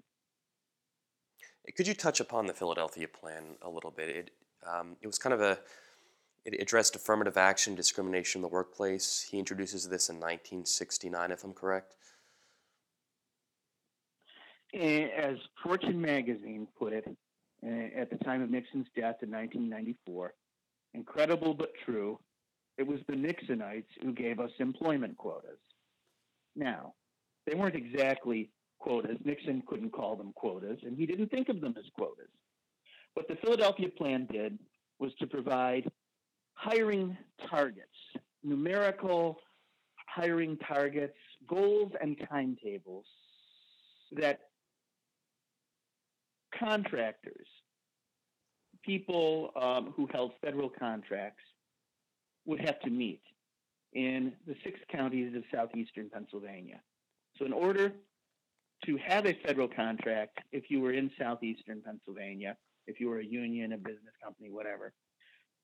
Could 1.77 1.88
you 1.88 1.93
touch 1.93 2.19
upon 2.19 2.47
the 2.47 2.54
Philadelphia 2.54 3.08
Plan 3.08 3.56
a 3.62 3.69
little 3.69 3.91
bit? 3.91 4.10
It, 4.10 4.32
um, 4.67 4.97
it 5.01 5.08
was 5.08 5.19
kind 5.19 5.34
of 5.34 5.41
a, 5.41 5.60
it 6.43 6.60
addressed 6.60 6.95
affirmative 6.95 7.38
action, 7.38 7.75
discrimination 7.75 8.39
in 8.39 8.41
the 8.41 8.47
workplace. 8.47 9.27
He 9.30 9.38
introduces 9.38 9.88
this 9.88 10.10
in 10.10 10.15
1969, 10.15 11.32
if 11.32 11.43
I'm 11.43 11.54
correct. 11.54 11.95
As 14.73 15.36
Fortune 15.63 16.01
magazine 16.01 16.67
put 16.80 16.93
it 16.93 17.06
Eh, 17.65 17.89
at 17.95 18.10
the 18.10 18.17
time 18.17 18.41
of 18.41 18.50
Nixon's 18.50 18.88
death 18.95 19.17
in 19.21 19.30
1994, 19.30 20.34
incredible 20.93 21.54
but 21.54 21.69
true, 21.86 22.19
it 22.78 22.88
was 22.88 23.00
the 23.08 23.13
Nixonites 23.13 23.86
who 24.02 24.13
gave 24.13 24.39
us 24.39 24.50
employment 24.60 25.15
quotas. 25.17 25.60
Now, 26.56 26.93
they 27.45 27.56
weren't 27.56 27.76
exactly 27.76 28.50
quotas. 28.80 29.17
Nixon 29.24 29.62
couldn't 29.67 29.91
call 29.91 30.15
them 30.15 30.34
quotas, 30.36 30.80
and 30.84 30.97
he 30.97 31.06
didn't 31.06 31.30
think 31.30 31.50
of 31.50 31.62
them 31.62 31.76
as 31.78 31.86
quotas. 31.95 32.30
What 33.13 33.28
the 33.28 33.36
Philadelphia 33.36 33.89
Plan 33.89 34.28
did 34.32 34.58
was 35.00 35.13
to 35.19 35.28
provide 35.28 35.89
hiring 36.56 37.15
targets, 37.47 37.88
numerical 38.43 39.38
hiring 40.08 40.58
targets, 40.58 41.17
goals, 41.47 41.91
and 42.02 42.17
timetables 42.30 43.06
that 44.13 44.39
contractors, 46.57 47.47
people 48.83 49.51
um, 49.55 49.93
who 49.95 50.07
held 50.11 50.33
federal 50.41 50.69
contracts, 50.69 51.43
would 52.45 52.59
have 52.59 52.79
to 52.81 52.89
meet 52.89 53.21
in 53.93 54.33
the 54.47 54.55
six 54.63 54.79
counties 54.91 55.35
of 55.35 55.43
southeastern 55.53 56.09
Pennsylvania. 56.09 56.81
So, 57.37 57.45
in 57.45 57.53
order 57.53 57.93
to 58.85 58.97
have 59.05 59.25
a 59.25 59.37
federal 59.45 59.67
contract, 59.67 60.39
if 60.51 60.69
you 60.69 60.81
were 60.81 60.93
in 60.93 61.11
southeastern 61.19 61.81
Pennsylvania, 61.81 62.57
if 62.87 62.99
you 62.99 63.09
were 63.09 63.19
a 63.19 63.25
union, 63.25 63.73
a 63.73 63.77
business 63.77 64.13
company, 64.23 64.49
whatever, 64.49 64.93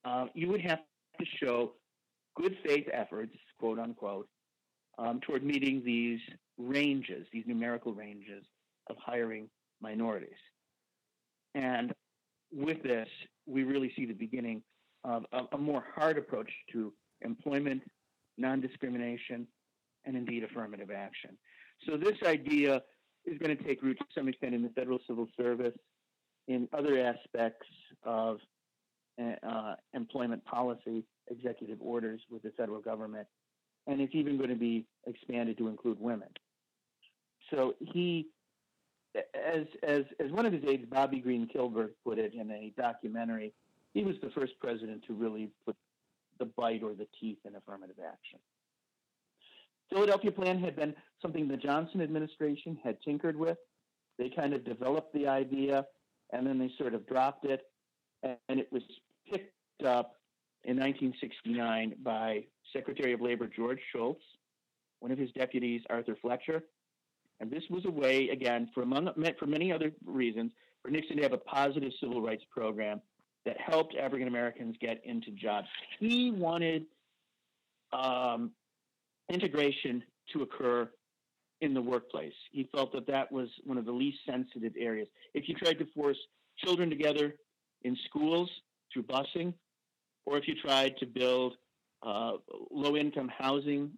uh, 0.05 0.25
you 0.33 0.47
would 0.49 0.61
have 0.61 0.79
to 1.19 1.25
show 1.43 1.73
good 2.35 2.55
faith 2.65 2.87
efforts, 2.91 3.35
quote 3.59 3.79
unquote, 3.79 4.27
um, 4.99 5.19
toward 5.21 5.43
meeting 5.43 5.81
these 5.83 6.19
ranges, 6.57 7.27
these 7.31 7.45
numerical 7.47 7.93
ranges 7.93 8.43
of 8.89 8.95
hiring 9.03 9.49
minorities. 9.81 10.29
And 11.57 11.91
with 12.53 12.83
this, 12.83 13.09
we 13.47 13.63
really 13.63 13.91
see 13.95 14.05
the 14.05 14.13
beginning 14.13 14.61
of 15.03 15.25
a, 15.31 15.43
a 15.53 15.57
more 15.57 15.83
hard 15.95 16.17
approach 16.17 16.51
to 16.71 16.93
employment, 17.21 17.81
non 18.37 18.61
discrimination, 18.61 19.47
and 20.05 20.15
indeed 20.15 20.43
affirmative 20.43 20.91
action. 20.95 21.31
So, 21.89 21.97
this 21.97 22.17
idea 22.23 22.83
is 23.25 23.37
going 23.39 23.57
to 23.57 23.63
take 23.63 23.81
root 23.81 23.97
to 23.97 24.05
some 24.15 24.27
extent 24.27 24.53
in 24.53 24.61
the 24.61 24.69
federal 24.69 24.99
civil 25.07 25.27
service, 25.35 25.73
in 26.47 26.69
other 26.73 26.99
aspects 26.99 27.67
of 28.03 28.37
uh, 29.19 29.73
employment 29.93 30.45
policy, 30.45 31.03
executive 31.29 31.79
orders 31.81 32.21
with 32.29 32.43
the 32.43 32.51
federal 32.51 32.79
government, 32.79 33.27
and 33.87 33.99
it's 33.99 34.13
even 34.13 34.37
going 34.37 34.49
to 34.49 34.55
be 34.55 34.85
expanded 35.07 35.57
to 35.57 35.67
include 35.69 35.99
women. 35.99 36.29
So 37.51 37.73
he, 37.79 38.27
as 39.33 39.65
as 39.83 40.03
as 40.19 40.31
one 40.31 40.45
of 40.45 40.53
his 40.53 40.63
aides, 40.65 40.85
Bobbie 40.85 41.19
Greene 41.19 41.47
Kilberg, 41.47 41.91
put 42.03 42.17
it 42.17 42.33
in 42.33 42.51
a 42.51 42.73
documentary, 42.77 43.53
he 43.93 44.03
was 44.03 44.15
the 44.21 44.29
first 44.29 44.53
president 44.59 45.03
to 45.07 45.13
really 45.13 45.49
put 45.65 45.75
the 46.39 46.45
bite 46.45 46.83
or 46.83 46.93
the 46.93 47.07
teeth 47.19 47.39
in 47.45 47.55
affirmative 47.55 47.97
action. 47.99 48.39
Philadelphia 49.89 50.31
Plan 50.31 50.59
had 50.59 50.75
been 50.75 50.93
something 51.21 51.47
the 51.47 51.57
Johnson 51.57 52.01
administration 52.01 52.77
had 52.83 53.01
tinkered 53.01 53.37
with. 53.37 53.57
They 54.17 54.29
kind 54.29 54.53
of 54.53 54.65
developed 54.65 55.13
the 55.13 55.27
idea 55.27 55.85
and 56.31 56.45
then 56.45 56.57
they 56.59 56.71
sort 56.77 56.93
of 56.93 57.07
dropped 57.07 57.45
it. 57.45 57.61
And 58.23 58.59
it 58.59 58.71
was 58.71 58.83
picked 59.29 59.83
up 59.85 60.15
in 60.63 60.75
1969 60.75 61.95
by 62.03 62.43
Secretary 62.73 63.13
of 63.13 63.21
Labor 63.21 63.47
George 63.47 63.79
Shultz, 63.93 64.23
one 64.99 65.11
of 65.11 65.17
his 65.17 65.31
deputies, 65.31 65.81
Arthur 65.89 66.17
Fletcher. 66.21 66.63
And 67.39 67.51
this 67.51 67.63
was 67.69 67.85
a 67.85 67.91
way, 67.91 68.29
again, 68.29 68.69
for, 68.73 68.81
among, 68.83 69.09
for 69.39 69.45
many 69.45 69.71
other 69.71 69.91
reasons, 70.05 70.51
for 70.81 70.89
Nixon 70.89 71.17
to 71.17 71.23
have 71.23 71.33
a 71.33 71.37
positive 71.37 71.91
civil 71.99 72.21
rights 72.21 72.43
program 72.49 73.01
that 73.45 73.57
helped 73.59 73.95
African 73.95 74.27
Americans 74.27 74.75
get 74.81 75.01
into 75.05 75.31
jobs. 75.31 75.67
He 75.99 76.31
wanted 76.31 76.85
um, 77.93 78.51
integration 79.29 80.03
to 80.33 80.41
occur 80.41 80.89
in 81.61 81.73
the 81.73 81.81
workplace. 81.81 82.33
He 82.51 82.69
felt 82.71 82.91
that 82.93 83.07
that 83.07 83.31
was 83.31 83.49
one 83.63 83.77
of 83.77 83.85
the 83.85 83.91
least 83.91 84.19
sensitive 84.25 84.73
areas. 84.77 85.07
If 85.33 85.47
you 85.47 85.55
tried 85.55 85.79
to 85.79 85.85
force 85.95 86.17
children 86.57 86.89
together 86.89 87.35
in 87.83 87.97
schools 88.05 88.49
through 88.91 89.03
busing, 89.03 89.53
or 90.25 90.37
if 90.37 90.47
you 90.47 90.55
tried 90.55 90.97
to 90.97 91.05
build 91.05 91.55
uh, 92.03 92.33
low 92.69 92.95
income 92.95 93.31
housing 93.35 93.91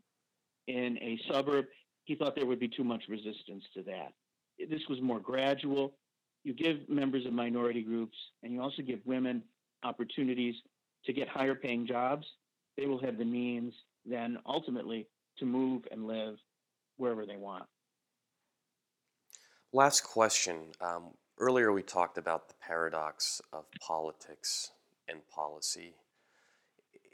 in 0.67 0.97
a 1.01 1.19
suburb, 1.31 1.65
he 2.09 2.15
thought 2.15 2.35
there 2.35 2.47
would 2.47 2.59
be 2.59 2.67
too 2.67 2.83
much 2.83 3.03
resistance 3.07 3.63
to 3.71 3.83
that. 3.83 4.13
This 4.67 4.81
was 4.89 4.99
more 4.99 5.19
gradual. 5.19 5.93
You 6.43 6.55
give 6.55 6.89
members 6.89 7.23
of 7.27 7.33
minority 7.33 7.83
groups, 7.83 8.17
and 8.41 8.51
you 8.51 8.63
also 8.63 8.81
give 8.81 8.99
women 9.05 9.43
opportunities 9.83 10.55
to 11.05 11.13
get 11.13 11.27
higher 11.27 11.53
paying 11.53 11.85
jobs. 11.85 12.25
They 12.77 12.87
will 12.87 12.99
have 13.01 13.19
the 13.19 13.25
means 13.25 13.75
then 14.07 14.39
ultimately 14.47 15.07
to 15.37 15.45
move 15.45 15.83
and 15.91 16.07
live 16.07 16.37
wherever 16.97 17.27
they 17.27 17.37
want. 17.37 17.65
Last 19.71 20.01
question. 20.01 20.71
Um, 20.81 21.11
earlier, 21.37 21.71
we 21.71 21.83
talked 21.83 22.17
about 22.17 22.47
the 22.49 22.55
paradox 22.59 23.39
of 23.53 23.65
politics 23.85 24.71
and 25.07 25.19
policy. 25.29 25.93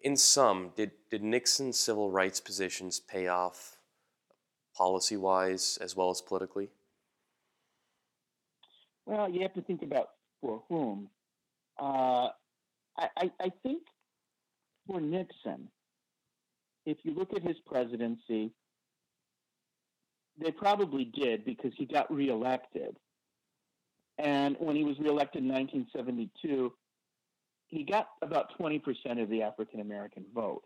In 0.02 0.16
sum, 0.16 0.72
did, 0.78 0.92
did 1.12 1.22
Nixon's 1.22 1.78
civil 1.78 2.12
rights 2.12 2.40
positions 2.40 3.02
pay 3.02 3.28
off 3.28 3.75
policy 4.76 5.18
wise 5.18 5.78
as 5.82 5.96
well 5.96 6.10
as 6.10 6.22
politically? 6.22 6.70
Well, 9.06 9.30
you 9.30 9.42
have 9.42 9.54
to 9.54 9.62
think 9.62 9.84
about 9.84 10.10
for 10.42 10.64
whom. 10.70 11.10
Uh, 11.80 12.30
I, 12.98 13.10
I, 13.18 13.32
I 13.40 13.52
think 13.64 13.84
for 14.88 15.00
Nixon, 15.00 15.68
if 16.86 16.98
you 17.04 17.14
look 17.14 17.34
at 17.34 17.42
his 17.42 17.58
presidency, 17.66 18.52
they 20.42 20.52
probably 20.52 21.06
did 21.06 21.46
because 21.46 21.72
he 21.76 21.86
got 21.86 22.14
reelected. 22.14 22.98
And 24.18 24.56
when 24.60 24.76
he 24.76 24.84
was 24.84 24.98
reelected 25.00 25.44
in 25.44 25.50
1972, 25.50 26.74
he 27.68 27.84
got 27.84 28.10
about 28.22 28.58
20% 28.60 29.22
of 29.22 29.30
the 29.30 29.42
African 29.42 29.82
American 29.82 30.26
vote, 30.34 30.64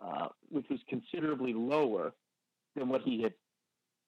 uh, 0.00 0.28
which 0.48 0.66
was 0.68 0.80
considerably 0.88 1.52
lower 1.54 2.12
than 2.76 2.88
what 2.88 3.02
he 3.02 3.22
had 3.22 3.34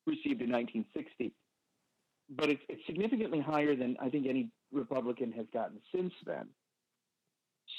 received 0.06 0.42
in 0.42 0.50
1960. 0.50 1.32
But 2.30 2.50
it's, 2.50 2.62
it's 2.68 2.86
significantly 2.86 3.40
higher 3.40 3.76
than 3.76 3.96
I 4.00 4.08
think 4.08 4.26
any 4.26 4.50
Republican 4.72 5.32
has 5.32 5.46
gotten 5.52 5.78
since 5.94 6.12
then. 6.24 6.48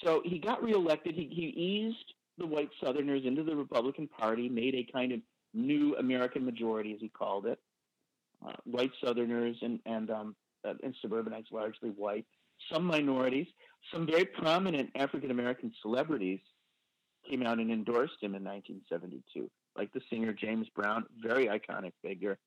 So 0.04 0.22
he 0.26 0.40
got 0.40 0.64
reelected. 0.64 1.16
He, 1.16 1.30
he 1.32 1.48
eased 1.60 2.14
the 2.38 2.46
white 2.46 2.70
Southerners 2.84 3.24
into 3.26 3.44
the 3.44 3.56
Republican 3.56 4.08
Party, 4.08 4.50
made 4.50 4.76
a 4.76 4.92
kind 4.92 5.12
of 5.12 5.20
new 5.54 5.96
American 5.98 6.46
majority, 6.46 6.94
as 6.94 7.00
he 7.00 7.10
called 7.10 7.46
it. 7.46 7.60
Uh, 8.46 8.54
white 8.66 8.92
Southerners 9.04 9.56
and 9.62 9.80
and 9.86 10.10
um, 10.10 10.36
uh, 10.68 10.74
and 10.84 10.94
suburbanites, 11.02 11.50
largely 11.52 11.90
white. 11.90 12.26
Some 12.72 12.84
minorities, 12.86 13.48
some 13.92 14.06
very 14.06 14.26
prominent 14.26 14.90
African 14.96 15.32
American 15.32 15.72
celebrities 15.82 16.40
came 17.30 17.44
out 17.44 17.60
and 17.60 17.72
endorsed 17.72 18.22
him 18.22 18.36
in 18.36 18.44
1972, 18.44 19.50
like 19.78 19.92
the 19.94 20.02
singer 20.10 20.34
James 20.34 20.68
Brown, 20.76 21.06
very 21.22 21.48
iconic 21.48 21.94
figure, 22.02 22.38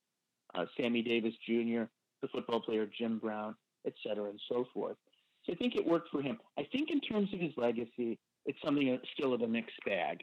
uh, 0.55 0.67
Sammy 0.77 1.03
Davis 1.03 1.35
Jr., 1.47 1.85
the 2.23 2.29
football 2.33 2.61
player 2.61 2.89
Jim 2.99 3.19
Brown, 3.19 3.55
et 3.87 3.95
cetera, 4.07 4.31
and 4.31 4.41
so 4.49 4.67
forth. 4.73 4.97
So 5.45 5.53
I 5.53 5.57
think 5.57 5.75
it 5.77 5.87
worked 5.87 6.11
for 6.11 6.23
him. 6.23 6.39
I 6.59 6.67
think 6.73 6.91
in 6.91 7.01
terms 7.01 7.33
of 7.33 7.41
his 7.41 7.53
legacy, 7.57 8.19
it's 8.47 8.59
something 8.65 8.99
still 9.13 9.33
of 9.33 9.43
a 9.43 9.49
mixed 9.49 9.79
bag 9.85 10.23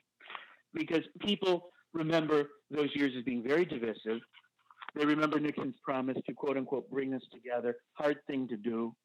because 0.74 1.04
people 1.22 1.70
remember 1.94 2.50
those 2.72 2.90
years 2.96 3.14
as 3.18 3.24
being 3.24 3.44
very 3.44 3.66
divisive. 3.66 4.20
They 4.96 5.06
remember 5.06 5.40
Nixon's 5.40 5.76
promise 5.84 6.18
to 6.26 6.34
quote 6.34 6.58
unquote 6.58 6.90
bring 6.90 7.14
us 7.14 7.22
together, 7.32 7.78
hard 7.94 8.18
thing 8.28 8.48
to 8.50 8.58
do. 8.58 8.96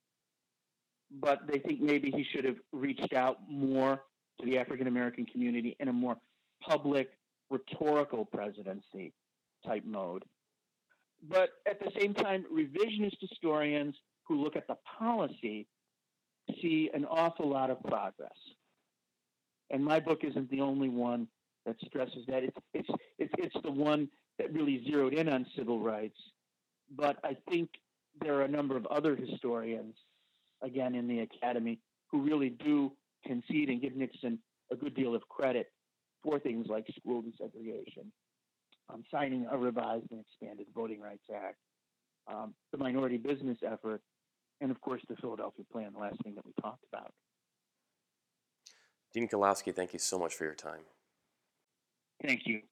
But 1.10 1.40
they 1.50 1.58
think 1.58 1.80
maybe 1.80 2.10
he 2.10 2.24
should 2.32 2.44
have 2.44 2.56
reached 2.72 3.14
out 3.14 3.38
more 3.48 4.02
to 4.40 4.46
the 4.46 4.58
African 4.58 4.86
American 4.86 5.24
community 5.24 5.76
in 5.80 5.88
a 5.88 5.92
more 5.92 6.16
public, 6.60 7.10
rhetorical 7.50 8.24
presidency 8.24 9.12
type 9.66 9.84
mode. 9.84 10.24
But 11.28 11.50
at 11.66 11.80
the 11.80 11.90
same 11.98 12.14
time, 12.14 12.44
revisionist 12.52 13.16
historians 13.20 13.96
who 14.26 14.42
look 14.42 14.56
at 14.56 14.66
the 14.68 14.76
policy 14.98 15.66
see 16.62 16.90
an 16.94 17.04
awful 17.04 17.48
lot 17.48 17.70
of 17.70 17.82
progress 17.82 18.30
and 19.70 19.84
my 19.84 20.00
book 20.00 20.20
isn't 20.22 20.50
the 20.50 20.60
only 20.60 20.88
one 20.88 21.28
that 21.66 21.76
stresses 21.86 22.24
that. 22.28 22.42
It's 22.44 22.56
it's 22.72 22.88
it's 23.18 23.32
it's 23.38 23.56
the 23.62 23.70
one 23.70 24.08
that 24.38 24.52
really 24.52 24.82
zeroed 24.88 25.14
in 25.14 25.28
on 25.28 25.46
civil 25.56 25.80
rights. 25.80 26.16
But 26.96 27.18
I 27.24 27.36
think 27.50 27.70
there 28.20 28.34
are 28.34 28.42
a 28.42 28.48
number 28.48 28.76
of 28.76 28.86
other 28.86 29.14
historians, 29.14 29.94
again 30.62 30.94
in 30.94 31.06
the 31.06 31.20
academy, 31.20 31.80
who 32.10 32.22
really 32.22 32.50
do 32.50 32.92
concede 33.26 33.68
and 33.68 33.80
give 33.80 33.94
Nixon 33.94 34.38
a 34.72 34.76
good 34.76 34.94
deal 34.94 35.14
of 35.14 35.28
credit 35.28 35.70
for 36.22 36.38
things 36.38 36.66
like 36.68 36.86
school 36.98 37.22
desegregation, 37.22 38.06
um, 38.92 39.04
signing 39.10 39.46
a 39.50 39.56
revised 39.56 40.06
and 40.10 40.20
expanded 40.20 40.66
Voting 40.74 41.00
Rights 41.00 41.24
Act, 41.34 41.56
um, 42.26 42.54
the 42.72 42.78
minority 42.78 43.16
business 43.16 43.58
effort, 43.66 44.02
and 44.60 44.70
of 44.70 44.80
course 44.80 45.02
the 45.08 45.16
Philadelphia 45.16 45.64
Plan, 45.70 45.92
the 45.92 46.00
last 46.00 46.22
thing 46.22 46.34
that 46.34 46.44
we 46.44 46.52
talked 46.60 46.84
about. 46.92 47.12
Dean 49.14 49.28
Kotlowski, 49.28 49.74
thank 49.74 49.92
you 49.92 49.98
so 49.98 50.18
much 50.18 50.34
for 50.34 50.44
your 50.44 50.54
time. 50.54 50.82
Thank 52.22 52.42
you. 52.46 52.62